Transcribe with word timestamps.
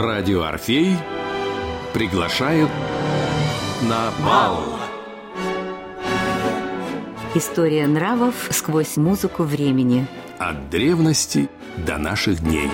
Радио 0.00 0.44
Орфей 0.44 0.96
приглашают 1.92 2.70
на 3.82 4.10
бал. 4.24 4.78
История 7.34 7.86
нравов 7.86 8.48
сквозь 8.50 8.96
музыку 8.96 9.42
времени. 9.42 10.06
От 10.38 10.70
древности 10.70 11.50
до 11.86 11.98
наших 11.98 12.42
дней. 12.42 12.70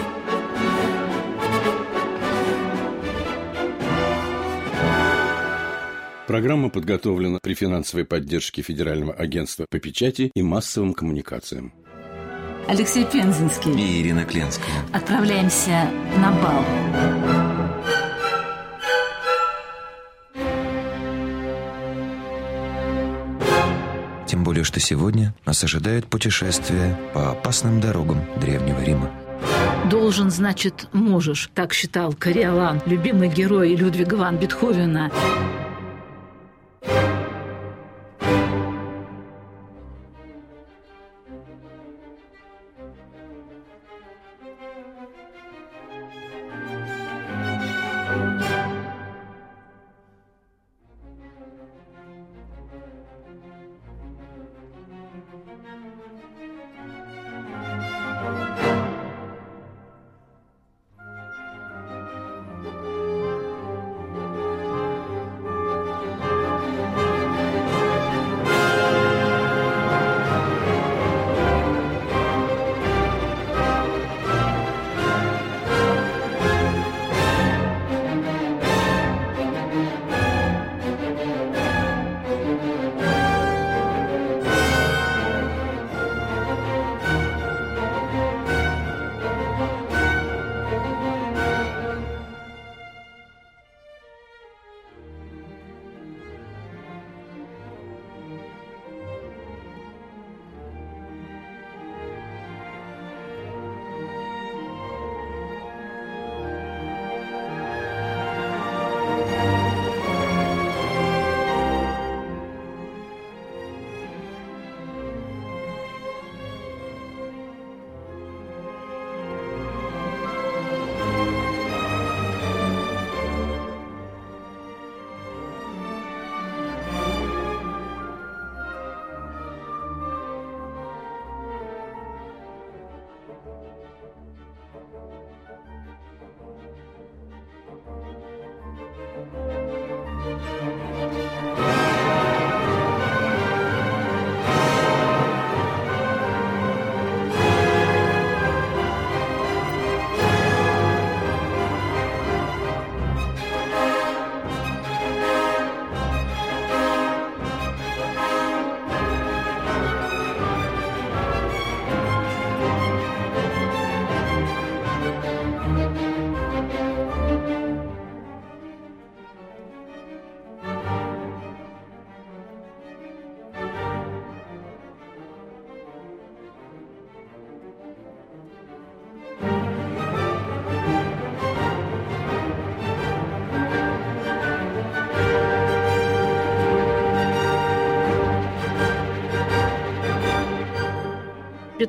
Программа 6.29 6.71
подготовлена 6.71 7.41
при 7.43 7.55
финансовой 7.55 8.05
поддержке 8.05 8.63
Федерального 8.63 9.13
агентства 9.13 9.67
по 9.69 9.81
печати 9.81 10.31
и 10.33 10.43
массовым 10.43 10.95
коммуникациям. 10.95 11.73
Алексей 12.69 13.05
Пензенский. 13.05 13.73
И 13.73 14.03
Ирина 14.03 14.25
Кленская. 14.25 14.75
Отправляемся 14.93 15.89
на 16.19 16.33
бал. 16.33 16.65
Тем 24.27 24.43
более, 24.43 24.65
что 24.65 24.81
сегодня 24.81 25.35
нас 25.45 25.63
ожидает 25.63 26.07
путешествие 26.07 26.99
по 27.15 27.31
опасным 27.31 27.81
дорогам 27.81 28.25
Древнего 28.41 28.81
Рима. 28.83 29.11
Должен, 29.89 30.31
значит, 30.31 30.89
можешь, 30.93 31.51
так 31.55 31.73
считал 31.73 32.13
Кориолан, 32.13 32.83
любимый 32.87 33.29
герой 33.29 33.77
Людвига 33.77 34.17
ван 34.17 34.39
Бетховена. 34.39 35.13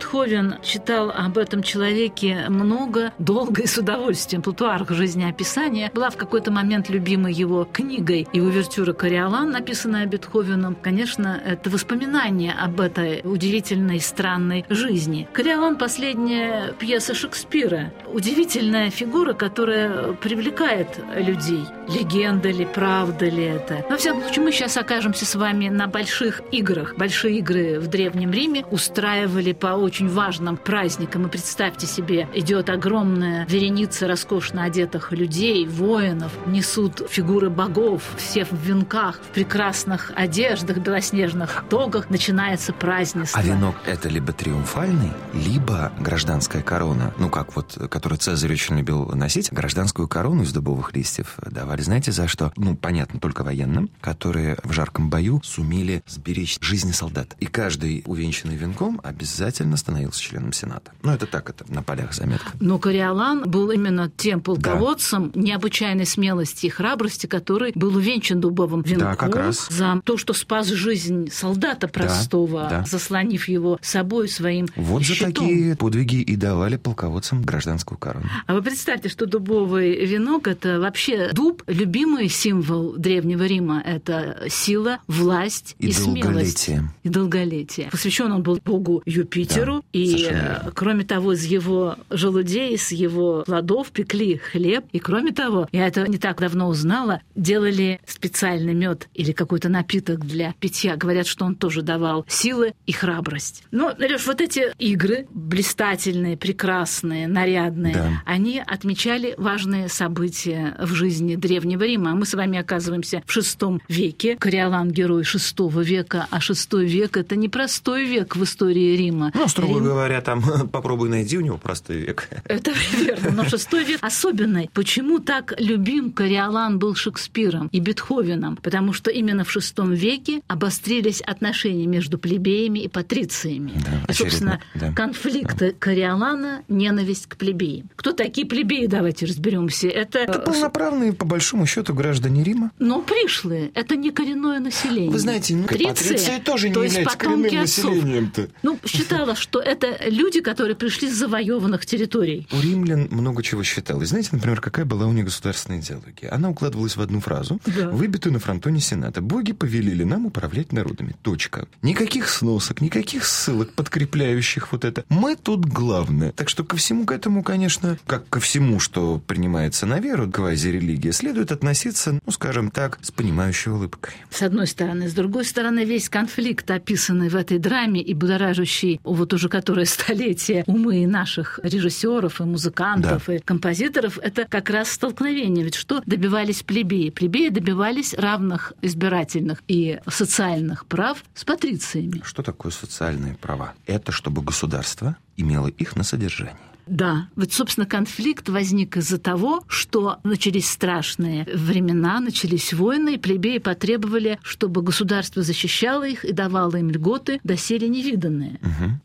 Бетховен 0.08 0.56
читал 0.64 1.12
об 1.12 1.38
этом 1.38 1.62
человеке 1.62 2.46
много, 2.48 3.12
долго 3.18 3.64
и 3.64 3.68
с 3.68 3.78
удовольствием. 3.78 4.42
Плутуарх 4.42 4.90
жизнеописания 4.90 5.92
была 5.94 6.10
в 6.10 6.16
какой-то 6.16 6.50
момент 6.50 6.90
любимой 6.90 7.34
его 7.34 7.66
книгой. 7.66 8.26
И 8.32 8.40
увертюра 8.40 8.94
«Кориолан», 8.94 9.52
написанная 9.52 10.06
Бетховеном, 10.06 10.78
конечно, 10.82 11.42
это 11.46 11.70
воспоминание 11.70 12.54
об 12.54 12.80
этой 12.80 13.20
удивительной, 13.26 14.00
странной 14.00 14.64
жизни. 14.70 15.28
«Кориолан»— 15.34 15.76
последняя 15.78 16.72
пьеса 16.80 17.14
Шекспира. 17.14 17.92
Удивительная 18.08 18.90
фигура, 18.92 19.34
которая 19.34 20.14
привлекает 20.14 20.88
людей. 21.18 21.66
Легенда 21.90 22.50
ли, 22.50 22.66
правда 22.66 23.26
ли 23.26 23.44
это? 23.44 23.84
Но, 23.84 23.90
во 23.90 23.98
всяком 23.98 24.22
случае, 24.22 24.46
мы 24.46 24.52
сейчас 24.54 24.78
окажемся 24.78 25.26
с 25.26 25.36
вами 25.36 25.68
на 25.68 25.88
больших 25.88 26.42
играх. 26.52 26.96
Большие 26.96 27.40
игры 27.40 27.78
в 27.82 27.88
Древнем 27.88 28.32
Риме 28.32 28.64
устраивали 28.72 29.52
по 29.52 29.68
очень 29.68 29.97
важным 30.06 30.58
праздникам. 30.58 31.26
И 31.26 31.30
представьте 31.30 31.88
себе, 31.88 32.28
идет 32.34 32.70
огромная 32.70 33.46
вереница 33.48 34.08
роскошно 34.08 34.64
одетых 34.64 35.12
людей, 35.12 35.66
воинов, 35.66 36.32
несут 36.46 37.02
фигуры 37.10 37.50
богов, 37.50 38.04
все 38.18 38.46
в 38.46 38.54
венках, 38.54 39.20
в 39.20 39.34
прекрасных 39.34 40.12
одеждах, 40.16 40.78
белоснежных 40.78 41.64
тогах. 41.70 42.10
Начинается 42.10 42.74
празднество. 42.74 43.40
А 43.40 43.44
венок 43.44 43.76
это 43.86 44.10
либо 44.10 44.34
триумфальный, 44.34 45.12
либо 45.34 45.92
гражданская 46.00 46.62
корона. 46.62 47.14
Ну, 47.18 47.30
как 47.30 47.56
вот, 47.56 47.78
которую 47.90 48.20
Цезарь 48.20 48.52
очень 48.52 48.78
любил 48.78 49.06
носить. 49.08 49.52
Гражданскую 49.52 50.08
корону 50.08 50.44
из 50.44 50.52
дубовых 50.52 50.94
листьев 50.94 51.38
давали, 51.46 51.82
знаете, 51.82 52.12
за 52.12 52.28
что? 52.28 52.52
Ну, 52.58 52.76
понятно, 52.76 53.20
только 53.20 53.44
военным, 53.44 53.90
которые 54.02 54.58
в 54.64 54.74
жарком 54.74 55.10
бою 55.10 55.42
сумели 55.44 56.04
сберечь 56.08 56.58
жизни 56.62 56.92
солдат. 56.92 57.36
И 57.40 57.46
каждый, 57.46 58.04
увенчанный 58.06 58.56
венком, 58.56 59.00
обязательно 59.04 59.78
становился 59.88 60.22
членом 60.22 60.52
Сената. 60.52 60.92
Ну, 61.02 61.14
это 61.14 61.26
так, 61.28 61.50
это 61.50 61.64
на 61.74 61.82
полях 61.82 62.14
заметка. 62.14 62.52
Но 62.60 62.78
Кориолан 62.78 63.50
был 63.50 63.72
именно 63.72 64.12
тем 64.18 64.42
полководцем 64.42 65.32
да. 65.34 65.40
необычайной 65.40 66.06
смелости 66.06 66.66
и 66.66 66.70
храбрости, 66.70 67.26
который 67.26 67.72
был 67.74 67.96
увенчан 67.96 68.42
дубовым 68.42 68.82
венком 68.82 69.12
да, 69.12 69.16
как 69.16 69.34
раз. 69.34 69.68
за 69.70 70.02
то, 70.04 70.18
что 70.18 70.34
спас 70.34 70.68
жизнь 70.68 71.30
солдата 71.32 71.88
простого, 71.88 72.64
да, 72.64 72.70
да. 72.82 72.86
заслонив 72.86 73.48
его 73.48 73.80
собой 73.82 74.28
своим 74.28 74.68
Вот 74.76 75.04
щитом. 75.04 75.30
за 75.30 75.34
такие 75.34 75.76
подвиги 75.78 76.18
и 76.18 76.36
давали 76.36 76.76
полководцам 76.76 77.42
гражданскую 77.44 77.98
корону. 77.98 78.26
А 78.46 78.54
вы 78.56 78.62
представьте, 78.62 79.08
что 79.08 79.26
дубовый 79.26 80.06
венок– 80.06 80.48
это 80.50 80.82
вообще 80.82 81.32
дуб, 81.32 81.64
любимый 81.68 82.28
символ 82.28 82.94
Древнего 82.98 83.44
Рима. 83.44 83.82
Это 83.86 84.48
сила, 84.50 85.00
власть 85.08 85.78
и, 85.80 85.88
и 85.88 85.92
смелость. 85.94 86.24
долголетие. 86.24 86.90
И 87.04 87.10
долголетие. 87.10 87.90
Посвящен 87.90 88.34
он 88.34 88.44
был 88.44 88.60
богу 88.66 89.02
Юпитеру, 89.06 89.77
И, 89.94 90.08
совершенно 90.08 90.64
э, 90.66 90.72
кроме 90.74 91.04
того, 91.04 91.34
из 91.34 91.46
его 91.46 91.96
желудей, 92.10 92.76
из 92.76 92.92
его 92.92 93.44
плодов 93.46 93.92
пекли 93.92 94.38
хлеб. 94.38 94.86
И, 94.92 95.00
кроме 95.00 95.32
того, 95.32 95.68
я 95.72 95.88
это 95.88 96.08
не 96.08 96.18
так 96.18 96.40
давно 96.40 96.68
узнала, 96.70 97.22
делали 97.36 98.00
специальный 98.06 98.74
мед 98.74 99.08
или 99.14 99.32
какой-то 99.32 99.70
напиток 99.70 100.26
для 100.26 100.54
питья. 100.60 100.96
Говорят, 100.96 101.28
что 101.28 101.46
он 101.46 101.56
тоже 101.56 101.82
давал 101.82 102.26
силы 102.28 102.74
и 102.86 102.92
храбрость. 102.92 103.64
Ну, 103.72 103.92
Леш, 103.98 104.26
вот 104.26 104.42
эти 104.42 104.74
игры 104.78 105.28
блистательные, 105.32 106.38
прекрасные, 106.38 107.28
нарядные, 107.28 107.94
Да. 107.94 108.24
они 108.26 108.62
отмечали 108.66 109.36
важные 109.38 109.90
события 109.90 110.76
в 110.80 110.94
жизни 110.94 111.36
Древнего 111.36 111.84
Рима. 111.84 112.12
А 112.12 112.16
мы 112.16 112.26
с 112.26 112.34
вами 112.34 112.58
оказываемся 112.60 113.24
в 113.26 113.32
шестом 113.32 113.82
веке. 113.88 114.36
Кориолан– 114.38 114.92
герой 114.92 115.24
шестого 115.24 115.82
века, 115.82 116.28
а 116.30 116.40
шестой 116.40 116.86
век– 116.86 117.18
это 117.18 117.36
непростой 117.36 118.06
век 118.06 118.36
в 118.36 118.44
истории 118.44 118.96
Рима. 118.96 119.32
Ну, 119.34 119.48
Рим- 119.76 119.84
говоря, 119.84 120.22
там 120.22 120.42
попробуй 120.72 121.10
найди 121.10 121.38
у 121.38 121.42
него 121.42 121.58
простой 121.58 121.98
век. 121.98 122.30
это 122.46 122.72
верно, 122.98 123.32
но 123.32 123.46
шестой 123.46 123.84
век 123.84 124.00
особенный. 124.02 124.70
Почему 124.74 125.20
так 125.20 125.54
любим 125.60 126.12
Кориолан 126.12 126.80
был 126.80 126.96
Шекспиром 126.96 127.70
и 127.72 127.80
Бетховеном? 127.80 128.58
Потому 128.58 128.94
что 128.94 129.12
именно 129.12 129.44
в 129.44 129.52
шестом 129.52 129.94
веке 129.94 130.42
обострились 130.48 131.22
отношения 131.22 131.86
между 131.88 132.18
плебеями 132.18 132.80
и 132.80 132.88
патрициями. 132.88 133.74
Да, 133.76 134.12
и, 134.12 134.14
собственно, 134.14 134.62
да. 134.76 134.92
конфликт 134.94 135.62
Кориолана– 135.80 136.64
ненависть 136.68 137.28
к 137.28 137.38
плебеям. 137.38 137.90
Кто 137.96 138.12
такие 138.14 138.46
плебеи, 138.48 138.86
давайте 138.88 139.26
разберемся. 139.26 139.88
Это, 139.88 140.20
Это 140.20 140.40
полноправные, 140.40 141.14
по 141.14 141.26
большому 141.26 141.66
счету, 141.66 141.94
граждане 141.94 142.44
Рима. 142.44 142.72
но 142.80 143.02
пришлые, 143.02 143.72
это 143.74 143.96
не 143.96 144.12
коренное 144.12 144.60
население. 144.60 145.12
Вы 145.12 145.20
знаете, 145.20 145.56
ну, 145.56 145.64
Патриция, 145.64 145.90
патриция 145.94 146.40
тоже 146.40 146.70
не 146.70 146.74
то 146.74 146.84
есть 146.84 146.96
является 146.96 147.18
потомки 147.18 147.44
коренным 147.44 147.64
отцов. 147.64 147.86
населением-то. 147.86 148.50
Ну, 148.64 148.80
считала, 148.86 149.36
что 149.36 149.57
это 149.60 149.98
люди, 150.10 150.42
которые 150.42 150.76
пришли 150.76 151.10
с 151.10 151.14
завоеванных 151.16 151.86
территорий. 151.86 152.48
У 152.52 152.60
римлян 152.62 153.08
много 153.12 153.44
чего 153.44 153.64
считалось. 153.64 154.10
Знаете, 154.10 154.30
например, 154.34 154.62
какая 154.62 154.86
была 154.86 155.06
у 155.08 155.14
них 155.14 155.26
государственная 155.26 155.80
идеология? 155.80 156.34
Она 156.34 156.50
укладывалась 156.50 156.96
в 156.96 157.02
одну 157.02 157.20
фразу, 157.20 157.60
Да. 157.66 157.90
выбитую 157.90 158.34
на 158.34 158.40
фронтоне 158.40 158.80
Сената. 158.80 159.22
«Боги 159.22 159.52
повелели 159.54 160.04
нам 160.04 160.26
управлять 160.26 160.72
народами». 160.72 161.16
Точка. 161.22 161.68
Никаких 161.82 162.30
сносок, 162.30 162.82
никаких 162.82 163.26
ссылок, 163.26 163.72
подкрепляющих 163.74 164.72
вот 164.72 164.86
это. 164.86 165.04
Мы 165.10 165.36
тут 165.36 165.66
главное. 165.66 166.32
Так 166.32 166.50
что 166.50 166.64
ко 166.64 166.76
всему 166.78 167.06
к 167.06 167.12
этому, 167.12 167.44
конечно, 167.44 167.98
как 168.06 168.28
ко 168.30 168.40
всему, 168.40 168.80
что 168.80 169.22
принимается 169.26 169.86
на 169.86 170.00
веру, 170.00 170.30
квази-религия, 170.32 171.12
следует 171.12 171.52
относиться, 171.52 172.20
ну, 172.26 172.32
скажем 172.32 172.72
так, 172.72 173.00
с 173.02 173.12
понимающей 173.12 173.72
улыбкой. 173.72 174.14
С 174.30 174.42
одной 174.42 174.68
стороны. 174.68 175.10
С 175.10 175.14
другой 175.14 175.46
стороны, 175.46 175.84
весь 175.86 176.10
конфликт, 176.10 176.70
описанный 176.72 177.30
в 177.30 177.36
этой 177.36 177.58
драме 177.60 178.02
и 178.02 178.14
будоражащий 178.14 179.00
вот 179.04 179.34
уже 179.34 179.47
которое 179.50 179.86
столетие 179.86 180.64
умы 180.68 181.06
наших 181.08 181.60
режиссеров, 181.64 182.42
и 182.42 182.44
музыкантов, 182.44 183.30
и 183.30 183.40
композиторов, 183.40 184.20
это 184.22 184.46
как 184.46 184.70
раз 184.70 184.92
столкновение. 184.92 185.64
Ведь 185.64 185.76
что 185.76 186.02
добивались 186.06 186.64
плебеи? 186.64 187.10
Плебеи 187.10 187.50
добивались 187.50 188.14
равных 188.14 188.74
избирательных 188.82 189.64
и 189.68 190.00
социальных 190.08 190.86
прав 190.86 191.24
с 191.34 191.44
патрициями. 191.44 192.22
Что 192.24 192.44
такое 192.44 192.72
социальные 192.72 193.36
права? 193.36 193.74
Это 193.86 194.12
чтобы 194.12 194.42
государство 194.42 195.16
имело 195.36 195.68
их 195.68 195.96
на 195.96 196.04
содержании. 196.04 196.56
Да, 196.88 197.28
вот, 197.36 197.54
собственно, 197.54 197.86
конфликт 197.86 198.50
возник 198.50 198.98
из-за 198.98 199.18
того, 199.18 199.64
что 199.68 200.18
начались 200.24 200.70
страшные 200.70 201.46
времена, 201.54 202.20
начались 202.20 202.74
войны, 202.74 203.16
и 203.16 203.18
плебеи 203.18 203.58
потребовали, 203.58 204.40
чтобы 204.42 204.82
государство 204.82 205.42
защищало 205.42 206.08
их 206.08 206.26
и 206.26 206.32
давало 206.32 206.78
им 206.78 206.90
льготы, 206.90 207.40
доселе 207.44 207.88
невиданные. 207.88 208.60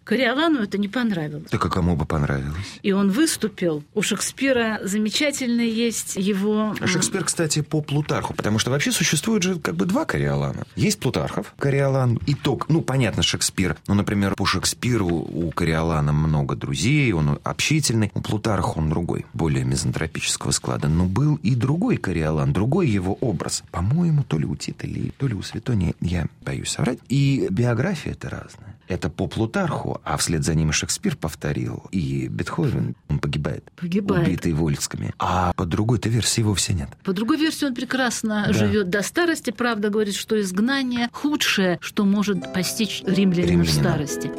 Кориолану 0.05 0.61
это 0.61 0.79
не 0.79 0.89
понравилось. 0.89 1.51
Так 1.51 1.65
а 1.65 1.69
кому 1.69 1.97
бы 1.97 2.07
понравилось? 2.07 2.81
И 2.83 2.93
он 2.93 3.11
выступил. 3.11 3.83
У 3.95 4.03
Шекспира 4.03 4.81
замечательный 4.83 5.71
есть 5.71 6.17
его... 6.17 6.75
А 6.81 6.87
Шекспир, 6.87 7.25
кстати, 7.25 7.63
по 7.63 7.81
Плутарху, 7.81 8.35
потому 8.35 8.59
что 8.59 8.71
вообще 8.71 8.93
существует 8.93 9.43
же 9.43 9.59
как 9.59 9.75
бы 9.75 9.87
два 9.87 10.05
Кориолана. 10.05 10.65
Есть 10.77 11.01
Плутархов, 11.01 11.55
Кориолан, 11.59 12.19
итог. 12.27 12.69
Ну, 12.69 12.81
понятно, 12.83 13.23
Шекспир. 13.23 13.77
Ну, 13.87 13.95
например, 13.95 14.35
по 14.35 14.47
Шекспиру 14.47 15.09
у 15.09 15.51
Кориолана 15.51 16.13
много 16.13 16.57
друзей, 16.57 17.13
он 17.13 17.39
общительный. 17.73 18.11
У 18.15 18.21
Плутарха 18.21 18.79
он 18.79 18.91
другой, 18.91 19.25
более 19.33 19.65
мизантропического 19.65 20.51
склада. 20.51 20.89
Но 20.89 21.07
был 21.07 21.37
и 21.37 21.55
другой 21.55 21.97
Кориолан, 21.97 22.53
другой 22.53 22.89
его 22.89 23.15
образ. 23.21 23.63
По-моему, 23.71 24.25
то 24.25 24.39
ли 24.39 24.45
у 24.45 24.57
Тита, 24.57 24.87
то 25.17 25.27
ли 25.27 25.35
у 25.35 25.43
Светония, 25.43 25.95
я 26.01 26.27
боюсь 26.45 26.69
соврать. 26.71 26.99
И 27.09 27.47
биография 27.51 28.13
это 28.13 28.29
разная. 28.29 28.77
Это 28.89 29.09
по 29.09 29.27
Плутарху, 29.27 30.01
а 30.05 30.19
вслед 30.19 30.45
за 30.45 30.55
ним 30.55 30.69
и 30.69 30.73
Шекспир 30.73 31.17
повторил. 31.17 31.85
И 31.93 32.29
Бетховен, 32.29 32.95
он 33.09 33.19
погибает. 33.21 33.71
Погибает. 33.77 34.27
Убитый 34.29 34.53
вольскими. 34.53 35.15
А 35.19 35.53
по 35.57 35.65
другой-то 35.65 36.11
версии 36.11 36.43
вовсе 36.43 36.75
нет. 36.75 36.89
По 37.05 37.15
другой 37.15 37.39
версии, 37.39 37.65
он 37.65 37.75
прекрасно 37.75 38.45
Да. 38.49 38.53
живет 38.53 38.91
до 38.91 39.03
старости. 39.03 39.51
Правда, 39.51 39.89
говорит, 39.89 40.15
что 40.15 40.39
изгнание 40.39 41.09
худшее, 41.13 41.79
что 41.81 42.05
может 42.05 42.53
постичь 42.53 43.03
римлянина 43.07 43.65
в 43.65 43.71
старости. 43.71 44.31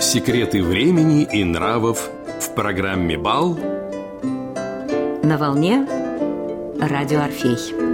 Секреты 0.00 0.62
времени 0.62 1.28
и 1.30 1.44
нравов 1.44 2.08
в 2.40 2.54
программе 2.54 3.18
«Бал» 3.18 3.58
На 5.22 5.36
волне 5.36 5.86
Радио 6.80 7.20
Орфей. 7.20 7.89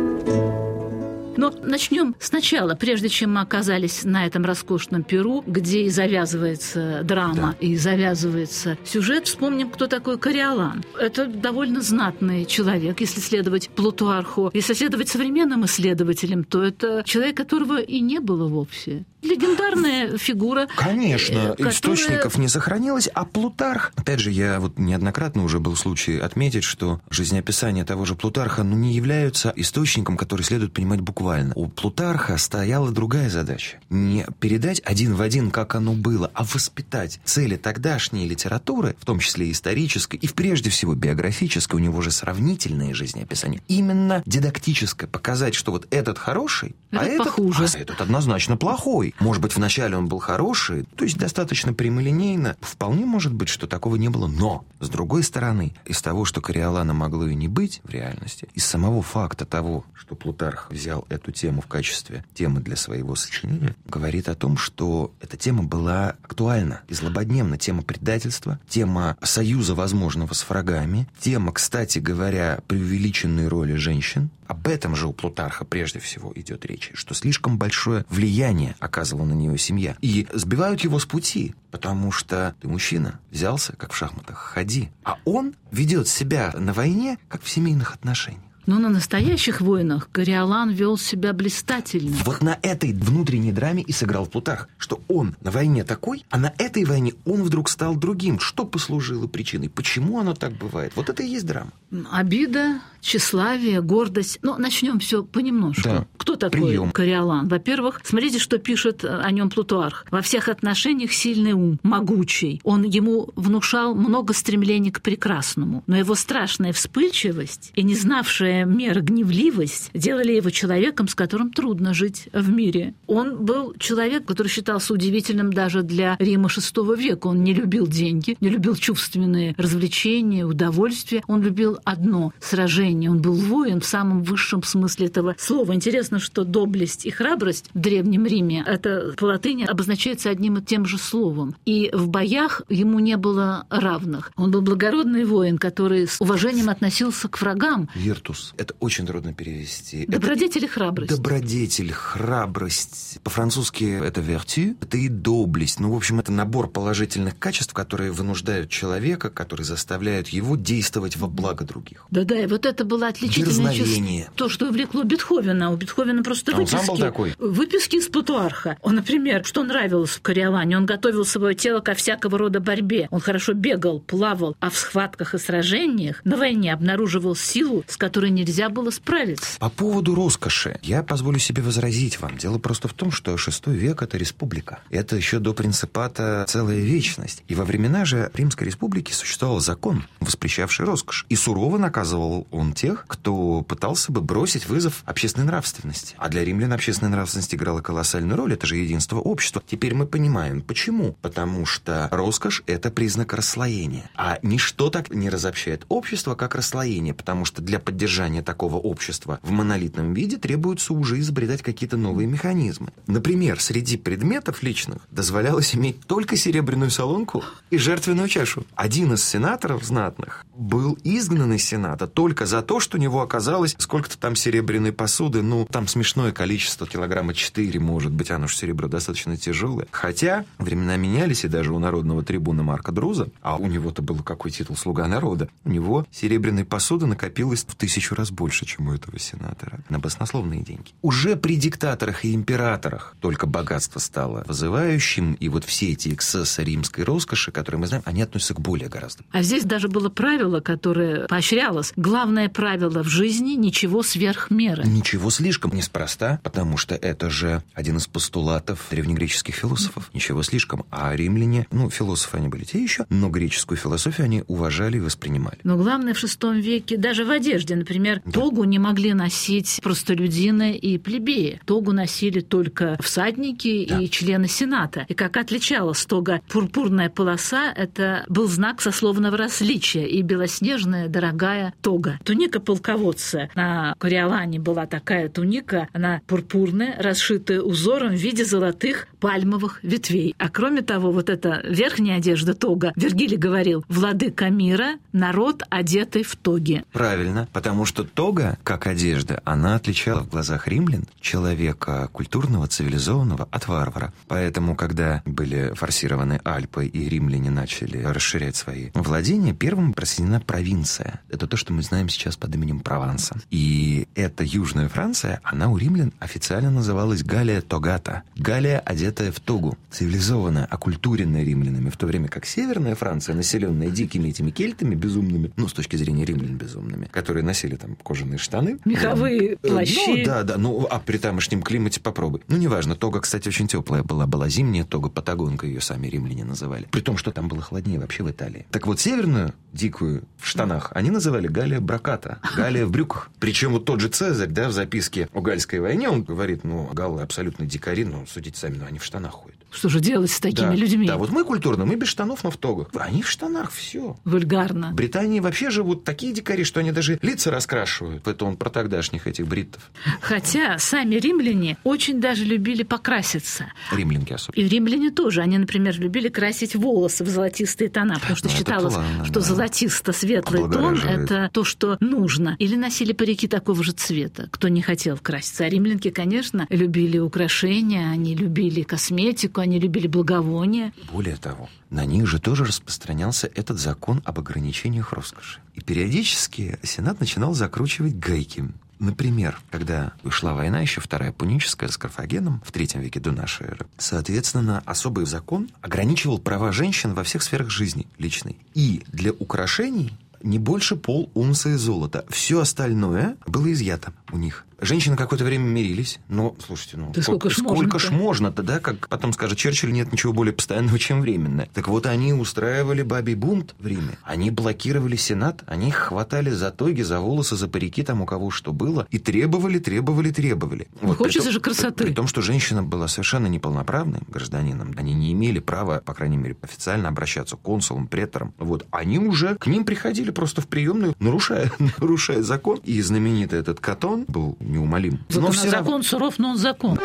Но 1.37 1.51
начнем 1.51 2.15
сначала, 2.19 2.75
прежде 2.75 3.09
чем 3.09 3.35
мы 3.35 3.41
оказались 3.41 4.05
на 4.05 4.27
этом 4.27 4.45
роскошном 4.45 5.03
перу, 5.03 5.43
где 5.47 5.83
и 5.83 5.91
завязывается 5.91 7.03
драма, 7.05 7.55
и 7.61 7.77
завязывается 7.77 8.79
сюжет, 8.85 9.27
вспомним, 9.27 9.71
кто 9.71 9.87
такой 9.87 10.19
Кориолан. 10.19 10.85
Это 10.99 11.27
довольно 11.27 11.81
знатный 11.81 12.45
человек, 12.47 13.01
если 13.01 13.21
следовать 13.21 13.69
Плутарху. 13.71 14.51
Если 14.55 14.75
следовать 14.75 15.09
современным 15.09 15.65
исследователям, 15.65 16.45
то 16.45 16.63
это 16.63 17.03
человек, 17.05 17.37
которого 17.37 17.81
и 17.81 18.01
не 18.01 18.21
было 18.21 18.49
вовсе. 18.49 19.05
Легендарная 19.23 20.19
фигура. 20.19 20.69
Конечно, 20.77 21.35
э, 21.37 21.49
которая- 21.51 21.73
источников 21.73 22.39
не 22.39 22.49
сохранилось, 22.49 23.09
а 23.13 23.25
Плутарх... 23.25 23.93
Опять 23.97 24.21
же, 24.21 24.31
я 24.31 24.61
вот 24.61 24.79
неоднократно 24.79 25.43
уже 25.43 25.59
был 25.59 25.75
случай 25.75 26.19
отметить, 26.19 26.63
что 26.65 27.01
жизнеописания 27.11 27.85
того 27.85 28.05
же 28.05 28.15
Плутарха 28.15 28.63
ну, 28.63 28.77
не 28.77 28.95
являются 28.95 29.53
источником, 29.57 30.17
который 30.17 30.43
следует 30.43 30.73
понимать 30.73 31.01
буквально. 31.01 31.26
У 31.55 31.69
Плутарха 31.69 32.39
стояла 32.39 32.91
другая 32.91 33.29
задача. 33.31 33.79
Не 33.91 34.27
передать 34.41 34.81
один 34.85 35.15
в 35.15 35.23
один, 35.23 35.51
как 35.51 35.75
оно 35.75 35.93
было, 35.95 36.31
а 36.35 36.45
воспитать 36.45 37.21
цели 37.25 37.57
тогдашней 37.57 38.29
литературы, 38.29 38.97
в 39.01 39.05
том 39.05 39.19
числе 39.19 39.49
и 39.49 39.53
исторической, 39.53 40.17
и 40.17 40.29
прежде 40.29 40.71
всего 40.71 40.95
биографической, 40.95 41.81
у 41.81 41.83
него 41.83 42.01
же 42.03 42.11
сравнительные 42.11 42.95
жизнеописания. 42.95 43.61
Именно 43.69 44.23
дидактическое, 44.27 45.09
показать, 45.09 45.55
что 45.55 45.73
вот 45.73 45.87
этот 45.91 46.19
хороший, 46.19 46.75
а 46.93 47.05
Этот 47.05 47.15
этот, 47.15 47.27
похуже. 47.27 47.67
а 47.75 47.79
этот 47.79 48.01
однозначно 48.01 48.57
плохой. 48.57 49.15
Может 49.19 49.43
быть, 49.43 49.57
вначале 49.57 49.97
он 49.97 50.09
был 50.09 50.19
хороший, 50.19 50.85
то 50.97 51.05
есть 51.05 51.19
достаточно 51.19 51.73
прямолинейно. 51.73 52.57
Вполне 52.61 53.05
может 53.05 53.33
быть, 53.33 53.49
что 53.49 53.67
такого 53.67 53.97
не 53.97 54.09
было. 54.09 54.27
Но, 54.27 54.65
с 54.81 54.89
другой 54.89 55.23
стороны, 55.23 55.75
из 55.85 56.01
того, 56.03 56.25
что 56.25 56.41
Кориолана 56.41 56.95
могло 56.95 57.27
и 57.27 57.35
не 57.35 57.49
быть 57.49 57.81
в 57.85 57.91
реальности, 57.91 58.49
из 58.55 58.65
самого 58.65 59.03
факта 59.03 59.45
того, 59.45 59.85
что 59.95 60.15
Плутарх 60.15 60.71
взял 60.71 61.07
эту 61.17 61.33
тему 61.33 61.61
в 61.61 61.67
качестве 61.67 62.25
темы 62.35 62.61
для 62.61 62.77
своего 62.77 63.15
сочинения, 63.17 63.75
говорит 63.87 64.29
о 64.29 64.35
том, 64.35 64.57
что 64.57 65.13
эта 65.21 65.37
тема 65.37 65.65
была 65.65 66.11
актуальна 66.23 66.83
и 66.89 66.95
злободневна. 66.95 67.59
Тема 67.59 67.83
предательства, 67.83 68.61
тема 68.69 69.17
союза 69.23 69.75
возможного 69.75 70.33
с 70.35 70.49
врагами, 70.49 71.09
тема, 71.19 71.53
кстати 71.53 71.99
говоря, 71.99 72.61
преувеличенной 72.69 73.49
роли 73.49 73.75
женщин. 73.75 74.31
Об 74.47 74.69
этом 74.69 74.95
же 74.95 75.09
у 75.09 75.13
Плутарха 75.13 75.65
прежде 75.65 75.99
всего 75.99 76.33
идет 76.37 76.65
речь, 76.65 76.93
что 76.95 77.15
слишком 77.15 77.59
большое 77.59 78.05
влияние 78.09 78.77
оказывала 78.79 79.25
на 79.25 79.33
нее 79.33 79.59
семья. 79.59 79.97
И 80.01 80.29
сбивают 80.33 80.83
его 80.83 81.01
с 81.01 81.07
пути, 81.07 81.55
потому 81.73 82.13
что 82.13 82.55
ты 82.61 82.69
мужчина, 82.69 83.19
взялся, 83.31 83.75
как 83.77 83.93
в 83.93 83.97
шахматах, 83.97 84.39
ходи. 84.39 84.91
А 85.05 85.19
он 85.25 85.55
ведет 85.73 86.07
себя 86.07 86.53
на 86.57 86.73
войне, 86.73 87.19
как 87.29 87.43
в 87.43 87.49
семейных 87.49 87.95
отношениях. 87.95 88.43
Но 88.67 88.79
на 88.79 88.89
настоящих 88.89 89.61
войнах 89.61 90.09
Кориолан 90.13 90.71
вел 90.71 90.99
себя 90.99 91.33
блистательно. 91.33 92.17
Вот 92.25 92.43
на 92.43 92.59
этой 92.63 92.93
внутренней 92.93 93.53
драме 93.53 93.83
и 93.83 93.93
сыграл 93.93 94.27
Плутарх, 94.27 94.69
что 94.77 95.01
он 95.09 95.37
на 95.41 95.51
войне 95.51 95.85
такой, 95.85 96.25
а 96.31 96.39
на 96.39 96.53
этой 96.59 96.85
войне 96.85 97.15
он 97.25 97.43
вдруг 97.43 97.69
стал 97.69 97.97
другим. 97.97 98.41
Что 98.41 98.65
послужило 98.65 99.27
причиной? 99.27 99.69
Почему 99.69 100.19
оно 100.19 100.35
так 100.35 100.53
бывает? 100.53 100.93
Вот 100.97 101.09
это 101.09 101.23
и 101.23 101.29
есть 101.29 101.47
драма. 101.47 101.73
Обида, 102.11 102.81
тщеславие, 103.01 103.81
гордость. 103.81 104.41
Ну, 104.43 104.59
начнем 104.59 104.99
все 104.99 105.23
понемножку. 105.23 105.83
Да. 105.85 106.07
Кто 106.17 106.37
такой 106.37 106.61
Прием. 106.61 106.91
Кориолан? 106.91 107.49
Во-первых, 107.49 108.01
смотрите, 108.05 108.39
что 108.39 108.59
пишет 108.59 109.05
э, 109.05 109.09
о 109.09 109.31
нем 109.31 109.51
Плутарх. 109.51 110.05
Во 110.11 110.21
всех 110.23 110.49
отношениях 110.49 111.13
сильный 111.13 111.53
ум, 111.53 111.79
могучий. 111.83 112.61
Он 112.65 112.83
ему 112.83 113.31
внушал 113.37 113.95
много 113.95 114.35
стремлений 114.35 114.91
к 114.91 115.01
прекрасному. 115.01 115.85
Но 115.87 115.97
его 115.97 116.15
страшная 116.15 116.73
вспыльчивость 116.73 117.71
и 117.75 117.83
не 117.83 117.95
знавшая 117.95 118.56
чрезмерная 118.57 118.65
мера 118.65 119.01
гневливость 119.01 119.91
делали 119.95 120.33
его 120.33 120.51
человеком, 120.51 121.09
с 121.09 121.15
которым 121.15 121.53
трудно 121.53 121.95
жить 121.95 122.29
в 122.33 122.51
мире. 122.51 122.95
Он 123.07 123.45
был 123.45 123.75
человек, 123.79 124.25
который 124.27 124.49
считался 124.49 124.95
удивительным 124.95 125.53
даже 125.53 125.83
для 125.83 126.17
Рима 126.19 126.49
VI 126.49 126.97
века. 126.97 127.27
Он 127.29 127.43
не 127.43 127.53
любил 127.53 127.87
деньги, 127.87 128.37
не 128.41 128.49
любил 128.49 128.77
чувственные 128.77 129.55
развлечения, 129.59 130.45
удовольствия. 130.45 131.23
Он 131.27 131.43
любил 131.43 131.79
одно– 131.85 132.33
сражение. 132.41 133.11
Он 133.11 133.21
был 133.21 133.35
воин 133.35 133.81
в 133.81 133.87
самом 133.87 134.23
высшем 134.23 134.63
смысле 134.63 135.07
этого 135.07 135.35
слова. 135.39 135.75
Интересно, 135.75 136.19
что 136.19 136.45
доблесть 136.45 137.07
и 137.07 137.11
храбрость 137.11 137.71
в 137.75 137.79
Древнем 137.79 138.27
Риме– 138.27 138.65
это 138.67 139.15
по 139.17 139.27
латыни 139.27 139.65
обозначается 139.65 140.31
одним 140.31 140.59
и 140.59 140.63
тем 140.63 140.87
же 140.87 140.99
словом. 140.99 141.57
И 141.65 141.91
в 141.93 142.09
боях 142.09 142.63
ему 142.69 143.01
не 143.01 143.17
было 143.17 143.67
равных. 143.71 144.33
Он 144.37 144.51
был 144.51 144.63
благородный 144.63 145.25
воин, 145.25 145.59
который 145.59 146.07
с 146.07 146.21
уважением 146.21 146.71
относился 146.71 147.29
к 147.29 147.41
врагам. 147.41 147.89
Виртус. 147.95 148.46
Это 148.57 148.75
очень 148.81 149.07
трудно 149.07 149.33
перевести. 149.33 150.07
Добродетель 150.07 150.65
и 150.65 150.69
храбрость. 150.69 151.11
Добродетель, 151.11 151.93
храбрость. 151.93 153.19
По-французски 153.23 154.01
это 154.05 154.21
vertu, 154.21 154.77
это 154.81 154.97
и 154.97 155.09
доблесть. 155.09 155.81
Ну, 155.81 155.93
в 155.93 155.97
общем, 155.97 156.21
это 156.21 156.33
набор 156.33 156.69
положительных 156.69 157.39
качеств, 157.39 157.73
которые 157.73 158.13
вынуждают 158.13 158.71
человека, 158.71 159.31
которые 159.31 159.65
заставляют 159.65 160.29
его 160.29 160.57
действовать 160.57 161.17
во 161.17 161.29
благо 161.29 161.65
других. 161.65 162.07
Да-да, 162.11 162.39
и 162.39 162.47
вот 162.47 162.67
это 162.67 162.85
было 162.85 163.09
отличительное 163.09 163.75
чувство. 163.75 164.33
То, 164.35 164.49
что 164.49 164.69
увлекло 164.69 165.03
Бетховена. 165.03 165.71
У 165.71 165.77
Бетховена 165.77 166.23
просто 166.23 166.53
а 166.53 166.57
выписки. 166.57 166.77
Он 166.77 166.81
сам 166.85 166.95
был 166.95 167.03
такой? 167.03 167.35
Выписки 167.39 167.97
из 167.97 168.09
Плутуарха. 168.09 168.77
Он, 168.83 168.97
например, 168.97 169.45
что 169.45 169.63
нравилось 169.63 170.11
в 170.11 170.23
Кориолане? 170.23 170.77
Он 170.77 170.87
готовил 170.87 171.25
свое 171.25 171.55
тело 171.55 171.81
ко 171.81 171.95
всякого 171.95 172.39
рода 172.39 172.61
борьбе. 172.61 173.09
Он 173.11 173.21
хорошо 173.21 173.53
бегал, 173.53 174.01
плавал, 174.01 174.57
а 174.61 174.71
в 174.71 174.77
схватках 174.77 175.35
и 175.35 175.39
сражениях 175.39 176.21
на 176.25 176.37
войне 176.37 176.73
обнаруживал 176.73 177.35
силу, 177.37 177.85
с 177.87 177.97
которой 177.97 178.31
нельзя 178.37 178.69
было 178.69 178.91
справиться. 178.91 179.59
По 179.59 179.71
поводу 179.71 180.15
роскоши. 180.15 180.79
Я 180.83 181.03
позволю 181.03 181.39
себе 181.39 181.63
возразить 181.63 182.21
вам. 182.21 182.37
Дело 182.37 182.59
просто 182.59 182.87
в 182.87 182.93
том, 182.93 183.11
что 183.11 183.35
VI 183.35 183.75
век– 183.75 184.03
это 184.03 184.19
республика. 184.19 184.79
Это 184.91 185.17
еще 185.17 185.39
до 185.39 185.55
принципата 185.55 186.45
целая 186.49 186.79
вечность. 186.79 187.43
И 187.49 187.55
во 187.55 187.65
времена 187.65 188.05
же 188.05 188.31
Римской 188.35 188.67
республики 188.67 189.13
существовал 189.13 189.61
закон, 189.61 190.05
воспрещавший 190.21 190.85
роскошь. 190.87 191.27
И 191.29 191.37
сурово 191.37 191.79
наказывал 191.79 192.47
он 192.51 192.73
тех, 192.73 193.05
кто 193.09 193.63
пытался 193.63 194.13
бы 194.13 194.21
бросить 194.21 194.67
вызов 194.67 195.03
общественной 195.07 195.47
нравственности. 195.47 196.15
А 196.19 196.29
для 196.29 196.45
римлян 196.45 196.73
общественная 196.73 197.13
нравственность 197.13 197.55
играла 197.55 197.81
колоссальную 197.81 198.37
роль. 198.37 198.53
Это 198.53 198.67
же 198.67 198.77
единство 198.77 199.19
общества. 199.19 199.63
Теперь 199.67 199.95
мы 199.95 200.07
понимаем, 200.07 200.61
почему. 200.61 201.17
Потому 201.23 201.65
что 201.65 202.09
роскошь– 202.13 202.63
это 202.67 202.91
признак 202.91 203.33
расслоения. 203.33 204.11
А 204.15 204.39
ничто 204.43 204.91
так 204.91 205.11
не 205.11 205.31
разобщает 205.31 205.87
общество, 205.89 206.35
как 206.35 206.55
расслоение. 206.55 207.15
Потому 207.15 207.45
что 207.45 207.63
для 207.63 207.79
поддержания 207.79 208.26
такого 208.43 208.77
общества 208.77 209.39
в 209.43 209.51
монолитном 209.51 210.15
виде 210.15 210.37
требуется 210.37 210.93
уже 210.93 211.19
изобретать 211.21 211.63
какие-то 211.63 211.97
новые 211.97 212.27
механизмы. 212.27 212.93
Например, 213.07 213.61
среди 213.61 213.97
предметов 213.97 214.63
личных 214.63 214.99
дозволялось 215.11 215.75
иметь 215.75 216.01
только 216.07 216.37
серебряную 216.37 216.91
солонку 216.91 217.43
и 217.71 217.79
жертвенную 217.79 218.29
чашу. 218.29 218.65
Один 218.75 219.15
из 219.15 219.25
сенаторов 219.25 219.85
знатных 219.85 220.45
был 220.55 220.99
изгнан 221.05 221.53
из 221.53 221.65
Сената 221.65 222.07
только 222.07 222.47
за 222.47 222.63
то, 222.63 222.81
что 222.81 222.97
у 222.97 223.01
него 223.01 223.21
оказалось 223.21 223.75
сколько-то 223.79 224.19
там 224.19 224.37
серебряной 224.37 224.93
посуды, 224.93 225.43
ну, 225.43 225.67
там 225.71 225.87
смешное 225.87 226.33
количество, 226.33 226.87
килограмма 226.87 227.35
4, 227.35 227.79
может 227.81 228.13
быть, 228.13 228.31
оно 228.31 228.49
же 228.49 228.57
серебро 228.57 228.89
достаточно 228.89 229.37
тяжелое. 229.37 229.87
Хотя 229.91 230.45
времена 230.59 230.97
менялись, 230.97 231.45
и 231.45 231.49
даже 231.49 231.73
у 231.73 231.79
народного 231.79 232.23
трибуна 232.23 232.63
Марка 232.63 232.93
Друза, 232.93 233.29
а 233.43 233.57
у 233.57 233.67
него-то 233.67 234.03
был 234.03 234.23
какой 234.23 234.51
титул 234.51 234.77
«Слуга 234.77 235.07
народа», 235.07 235.49
у 235.65 235.71
него 235.71 236.07
серебряной 236.11 236.65
посуды 236.65 237.07
накопилось 237.07 237.65
в 237.67 237.75
тысячу 237.75 238.06
раз 238.15 238.31
больше, 238.31 238.67
чем 238.67 238.89
у 238.89 238.95
этого 238.95 239.19
сенатора, 239.19 239.81
на 239.89 239.99
баснословные 239.99 240.63
деньги. 240.63 240.93
Уже 241.03 241.37
при 241.37 241.57
диктаторах 241.57 242.25
и 242.25 242.35
императорах 242.35 243.17
только 243.21 243.47
богатство 243.47 243.99
стало 243.99 244.45
вызывающим, 244.47 245.35
и 245.35 245.49
вот 245.49 245.65
все 245.65 245.93
эти 245.93 246.13
эксцессы 246.13 246.63
римской 246.63 247.05
роскоши, 247.05 247.51
которые 247.51 247.81
мы 247.81 247.87
знаем, 247.87 248.03
они 248.07 248.23
относятся 248.23 248.55
к 248.55 248.61
более 248.61 248.89
гораздо. 248.89 249.25
А 249.33 249.43
здесь 249.43 249.65
даже 249.65 249.89
было 249.89 250.09
правило, 250.09 250.61
которое 250.61 251.27
поощрялось. 251.27 251.93
Главное 251.97 252.49
правило 252.49 253.03
в 253.03 253.09
жизни– 253.09 253.53
ничего 253.57 254.03
сверх 254.03 254.51
меры. 254.51 254.85
Ничего 254.85 255.31
слишком 255.31 255.73
неспроста, 255.75 256.41
потому 256.43 256.77
что 256.77 256.95
это 256.95 257.31
же 257.31 257.63
один 257.75 257.97
из 257.97 258.07
постулатов 258.07 258.87
древнегреческих 258.91 259.55
философов. 259.55 260.11
Ничего 260.15 260.43
слишком. 260.43 260.85
А 260.91 261.15
римляне, 261.15 261.67
ну, 261.71 261.91
философы 261.91 262.39
они 262.39 262.49
были 262.49 262.65
те 262.65 262.83
еще, 262.83 263.07
но 263.11 263.29
греческую 263.29 263.79
философию 263.79 264.25
они 264.25 264.45
уважали 264.47 264.99
и 264.99 265.01
воспринимали. 265.01 265.59
Но 265.65 265.77
главное 265.77 266.15
в 266.15 266.19
шестом 266.19 266.61
веке, 266.61 266.97
даже 266.97 267.25
в 267.25 267.31
одежде, 267.31 267.75
например, 267.77 267.96
да. 268.25 268.31
тогу 268.31 268.65
не 268.65 268.79
могли 268.79 269.15
носить 269.15 269.81
простолюдины 269.83 270.77
и 270.77 270.99
плебеи. 270.99 271.61
Тогу 271.65 271.93
носили 271.93 272.41
только 272.41 272.97
всадники 273.01 273.87
да. 273.89 274.01
и 274.01 274.09
члены 274.09 274.49
сената. 274.49 275.07
И 275.09 275.15
как 275.15 275.37
отличалась 275.37 276.05
тога 276.07 276.41
пурпурная 276.49 277.11
полоса, 277.11 277.73
это 277.75 278.25
был 278.29 278.49
знак 278.49 278.81
сословного 278.81 279.37
различия 279.37 280.07
и 280.07 280.23
белоснежная 280.23 281.09
дорогая 281.09 281.75
тога. 281.83 282.19
Туника 282.25 282.61
полководца 282.61 283.51
на 283.55 283.95
Кориолане 283.99 284.59
была 284.59 284.87
такая 284.87 285.29
туника, 285.29 285.89
она 285.93 286.21
пурпурная, 286.27 286.97
расшитая 286.99 287.61
узором 287.61 288.11
в 288.11 288.19
виде 288.19 288.45
золотых 288.45 289.09
пальмовых 289.21 289.81
ветвей. 289.83 290.35
А 290.39 290.49
кроме 290.49 290.83
того, 290.83 291.11
вот 291.11 291.31
эта 291.31 291.63
верхняя 291.65 292.19
одежда 292.19 292.55
тога, 292.55 292.93
Вергилий 292.97 293.37
говорил, 293.37 293.85
владыка 293.89 294.51
мира, 294.51 294.95
народ, 295.13 295.63
одетый 295.71 296.23
в 296.23 296.37
тоге. 296.37 296.85
Правильно, 296.93 297.49
потому 297.53 297.86
что 297.87 298.05
тога, 298.05 298.59
как 298.63 298.87
одежда, 298.87 299.41
она 299.45 299.77
отличала 299.77 300.23
в 300.23 300.29
глазах 300.29 300.69
римлян 300.69 301.05
человека 301.21 302.09
культурного, 302.13 302.67
цивилизованного 302.67 303.49
от 303.51 303.69
варвара. 303.69 304.13
Поэтому, 304.29 304.77
когда 304.77 305.23
были 305.25 305.73
форсированы 305.75 306.41
Альпы 306.45 306.87
и 306.87 307.09
римляне 307.09 307.51
начали 307.51 308.03
расширять 308.03 308.57
свои 308.57 308.91
владения, 308.95 309.55
первым 309.55 309.95
присоединена 309.95 310.41
провинция. 310.41 311.21
Это 311.31 311.47
то, 311.47 311.57
что 311.57 311.73
мы 311.73 311.83
знаем 311.83 312.09
сейчас 312.09 312.37
под 312.37 312.55
именем 312.55 312.81
Прованса. 312.81 313.37
И 313.51 314.09
эта 314.15 314.45
Южная 314.45 314.89
Франция, 314.89 315.41
она 315.43 315.69
у 315.69 315.77
римлян 315.77 316.13
официально 316.19 316.71
называлась 316.71 317.23
Галия 317.23 317.61
Тогата. 317.61 318.23
Галия, 318.37 318.81
одетая 318.81 319.33
в 319.33 319.41
тогу. 319.41 319.77
Цивилизованная, 319.91 320.67
оккультуренная 320.67 321.45
римлянами, 321.45 321.91
в 321.91 321.97
то 321.97 322.07
время 322.07 322.29
как 322.29 322.47
Северная 322.47 322.95
Франция, 322.95 323.35
населенная 323.35 323.91
дикими 323.91 324.29
этими 324.29 324.51
кельтами 324.51 324.95
безумными, 324.95 325.53
ну, 325.57 325.69
с 325.69 325.73
точки 325.73 325.97
зрения 325.97 326.25
римлян 326.25 326.57
безумными, 326.57 327.07
которые 327.07 327.45
носили 327.45 327.76
там 327.77 327.97
кожаные 327.97 328.39
штаны. 328.39 328.79
Меховые 328.85 329.55
э, 329.55 329.57
плащи. 329.57 330.19
Ну, 330.19 330.25
да, 330.25 330.43
да, 330.43 330.57
ну, 330.59 330.87
а 330.91 330.99
при 330.99 331.19
тамошнем 331.19 331.63
климате 331.63 332.01
попробуй. 332.01 332.43
Ну, 332.49 332.57
неважно, 332.57 332.97
тога, 332.97 333.21
кстати, 333.21 333.49
очень 333.49 333.69
теплая 333.69 334.03
была, 334.03 334.27
была 334.27 334.49
зимняя 334.49 334.85
тога, 334.85 335.09
патагонка 335.09 335.67
ее 335.67 335.81
сами 335.81 336.07
римляне 336.09 336.45
называли. 336.45 336.87
При 336.91 337.01
том, 337.01 337.17
что 337.17 337.31
там 337.33 337.49
было 337.49 337.63
холоднее 337.63 337.99
вообще 337.99 338.23
в 338.23 338.31
Италии. 338.31 338.67
Так 338.71 338.87
вот, 338.87 339.01
северную, 339.01 339.55
дикую, 339.73 340.25
в 340.39 340.47
штанах, 340.47 340.91
они 340.95 341.11
называли 341.11 341.49
Галия 341.49 341.81
Браката, 341.81 342.39
Галия 342.57 342.87
в 342.87 342.91
брюках. 342.91 343.31
Причем 343.39 343.73
вот 343.73 343.85
тот 343.85 344.01
же 344.01 344.09
Цезарь, 344.09 344.49
да, 344.49 344.69
в 344.69 344.73
записке 344.73 345.29
о 345.33 345.41
Гальской 345.41 345.81
войне, 345.81 346.09
он 346.09 346.23
говорит, 346.23 346.65
ну, 346.65 346.89
галлы 346.93 347.23
абсолютно 347.23 347.67
дикари, 347.67 348.05
ну, 348.05 348.25
судите 348.27 348.59
сами, 348.59 348.77
ну, 348.77 348.87
они 348.87 348.99
в 348.99 349.05
штанах 349.05 349.33
ходят. 349.33 349.57
Что 349.71 349.91
же 349.91 350.01
делать 350.01 350.31
с 350.31 350.41
такими 350.41 350.69
да, 350.69 350.75
людьми? 350.75 351.07
Да, 351.07 351.19
вот 351.19 351.31
мы 351.31 351.45
культурно, 351.45 351.85
мы 351.85 351.97
без 351.97 352.09
штанов, 352.09 352.45
но 352.45 352.51
в 352.51 352.57
тогах. 352.57 352.89
Они 352.95 353.23
в 353.23 353.29
штанах, 353.29 353.71
все. 353.71 354.17
Вульгарно. 354.25 354.93
В 354.93 354.95
Британии 354.95 355.41
вообще 355.41 355.71
живут 355.71 356.05
такие 356.05 356.33
дикари, 356.33 356.65
что 356.65 356.81
они 356.81 356.93
даже 356.93 357.19
лица 357.21 357.51
раскрашивают. 357.67 358.27
Это 358.29 358.45
он 358.45 358.57
про 358.57 358.71
тогдашних 358.71 359.27
этих 359.27 359.47
бриттов. 359.47 359.91
Хотя 360.21 360.79
сами 360.79 361.17
римляне 361.17 361.77
очень 361.85 362.21
даже 362.21 362.45
любили 362.45 362.85
покраситься. 362.85 363.73
Римлянки 363.93 364.33
особенно. 364.33 364.65
И 364.65 364.69
римляне 364.69 365.11
тоже. 365.11 365.43
Они, 365.43 365.59
например, 365.59 365.99
любили 365.99 366.29
красить 366.29 366.77
волосы 366.77 367.25
в 367.25 367.29
золотистые 367.29 367.91
тона, 367.91 368.15
потому 368.21 368.37
что 368.37 368.49
ну, 368.49 368.55
считалось, 368.55 368.95
ладно, 368.95 369.25
что 369.25 369.35
да. 369.35 369.41
золотисто-светлый 369.41 370.71
тон– 370.71 371.01
это 371.05 371.51
то, 371.53 371.65
что 371.65 371.97
нужно. 372.01 372.57
Или 372.59 372.77
носили 372.77 373.13
парики 373.13 373.49
такого 373.49 373.83
же 373.83 373.93
цвета, 373.93 374.49
кто 374.51 374.69
не 374.69 374.83
хотел 374.83 375.19
краситься. 375.19 375.65
А 375.65 375.69
римлянки, 375.69 376.11
конечно, 376.11 376.67
любили 376.71 377.19
украшения, 377.19 378.11
они 378.11 378.37
любили 378.37 378.83
косметику, 378.83 379.61
они 379.61 379.81
любили 379.81 380.07
благовония. 380.07 380.93
Более 381.13 381.37
того, 381.37 381.69
на 381.91 382.05
них 382.05 382.27
же 382.27 382.39
тоже 382.39 382.65
распространялся 382.65 383.51
этот 383.55 383.79
закон 383.79 384.23
об 384.25 384.39
ограничениях 384.39 385.13
роскоши. 385.13 385.61
И 385.75 385.81
периодически 385.81 386.79
Сенат 386.83 387.21
начинал 387.21 387.55
закручивать 387.55 388.19
гайки. 388.19 388.65
Например, 388.99 389.61
когда 389.71 390.13
шла 390.31 390.55
война, 390.55 390.81
еще 390.81 391.01
Вторая 391.01 391.33
Пуническая 391.33 391.89
с 391.91 391.99
Карфагеном 391.99 392.63
в 392.65 392.73
третьем 392.73 393.03
веке 393.03 393.21
до 393.21 393.31
нашей 393.31 393.67
эры, 393.67 393.87
соответственно, 393.99 394.83
особый 394.87 395.27
закон 395.27 395.69
ограничивал 395.83 396.39
права 396.39 396.73
женщин 396.73 397.13
во 397.13 397.23
всех 397.23 397.43
сферах 397.43 397.71
жизни 397.71 398.07
личной. 398.19 398.57
И 398.75 399.05
для 399.09 399.33
украшений 399.33 400.13
не 400.43 400.59
больше 400.59 400.97
пол 400.97 401.31
унции 401.35 401.75
золота. 401.75 402.25
Все 402.29 402.61
остальное 402.61 403.37
было 403.47 403.73
изъято. 403.73 404.13
У 404.33 404.39
них. 404.39 404.67
Женщины 404.79 405.17
какое-то 405.17 405.45
время 405.45 405.65
мирились, 405.65 406.19
но, 406.29 406.55
слушайте, 406.65 406.99
ну, 406.99 407.11
да 407.15 407.23
сколько, 407.23 407.49
ж 407.49 407.57
сколько 407.57 407.99
ж 407.99 408.11
можно-то, 408.11 408.63
да, 408.63 408.79
как 408.79 409.09
потом 409.09 409.33
скажет 409.33 409.57
Черчилль, 409.57 409.93
нет 409.93 410.13
ничего 410.13 410.35
более 410.35 410.53
постоянного, 410.53 410.99
чем 410.99 411.23
временное. 411.23 411.69
Так 411.73 411.89
вот, 411.89 412.05
они 412.05 412.35
устраивали 412.35 413.01
бабий 413.01 413.37
бунт 413.37 413.75
в 413.79 413.87
Риме, 413.87 414.19
они 414.23 414.51
блокировали 414.51 415.17
Сенат, 415.17 415.63
они 415.67 415.91
хватали 415.91 416.51
за 416.51 416.71
тоги, 416.71 417.01
за 417.01 417.21
волосы, 417.21 417.57
за 417.57 417.69
парики, 417.69 418.03
там 418.03 418.21
у 418.21 418.27
кого 418.27 418.51
что 418.51 418.73
было, 418.73 419.07
и 419.11 419.19
требовали, 419.19 419.79
требовали, 419.79 420.31
требовали. 420.31 420.89
Ну, 421.01 421.09
вот, 421.09 421.19
хочется 421.19 421.45
том, 421.45 421.53
же 421.53 421.61
красоты. 421.61 422.05
При, 422.05 422.07
при 422.09 422.15
том, 422.15 422.27
что 422.27 422.43
женщина 422.43 422.83
была 422.83 423.09
совершенно 423.09 423.47
неполноправным 423.47 424.25
гражданином, 424.29 424.95
они 424.99 425.15
не 425.15 425.33
имели 425.33 425.59
права, 425.59 426.03
по 426.05 426.13
крайней 426.13 426.37
мере, 426.37 426.57
официально 426.61 427.09
обращаться 427.09 427.57
к 427.57 427.63
консулам, 427.63 428.09
преторам. 428.09 428.53
Вот, 428.59 428.87
они 428.91 429.19
уже 429.19 429.55
к 429.55 429.69
ним 429.69 429.87
приходили 429.87 430.31
просто 430.31 430.61
в 430.61 430.67
приемную, 430.69 431.15
нарушая, 431.19 431.73
нарушая 431.99 432.43
закон, 432.43 432.79
и 432.85 433.01
знаменитый 433.01 433.59
этот 433.59 433.81
Катон 433.81 434.16
был 434.25 434.57
неумолим. 434.61 435.21
Но 435.31 435.51
все 435.51 435.69
закон 435.69 435.87
равно... 435.87 436.03
суров, 436.03 436.39
но 436.39 436.51
он 436.51 436.57
закон. 436.57 436.99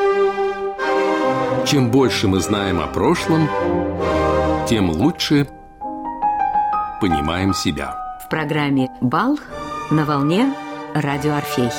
Чем 1.65 1.91
больше 1.91 2.27
мы 2.27 2.39
знаем 2.39 2.79
о 2.79 2.87
прошлом, 2.87 3.47
тем 4.67 4.89
лучше 4.89 5.47
понимаем 6.99 7.53
себя. 7.53 8.19
В 8.25 8.29
программе 8.29 8.89
«Бал» 9.01 9.39
на 9.89 10.05
волне 10.05 10.53
«Радио 10.93 11.33
Орфей». 11.33 11.69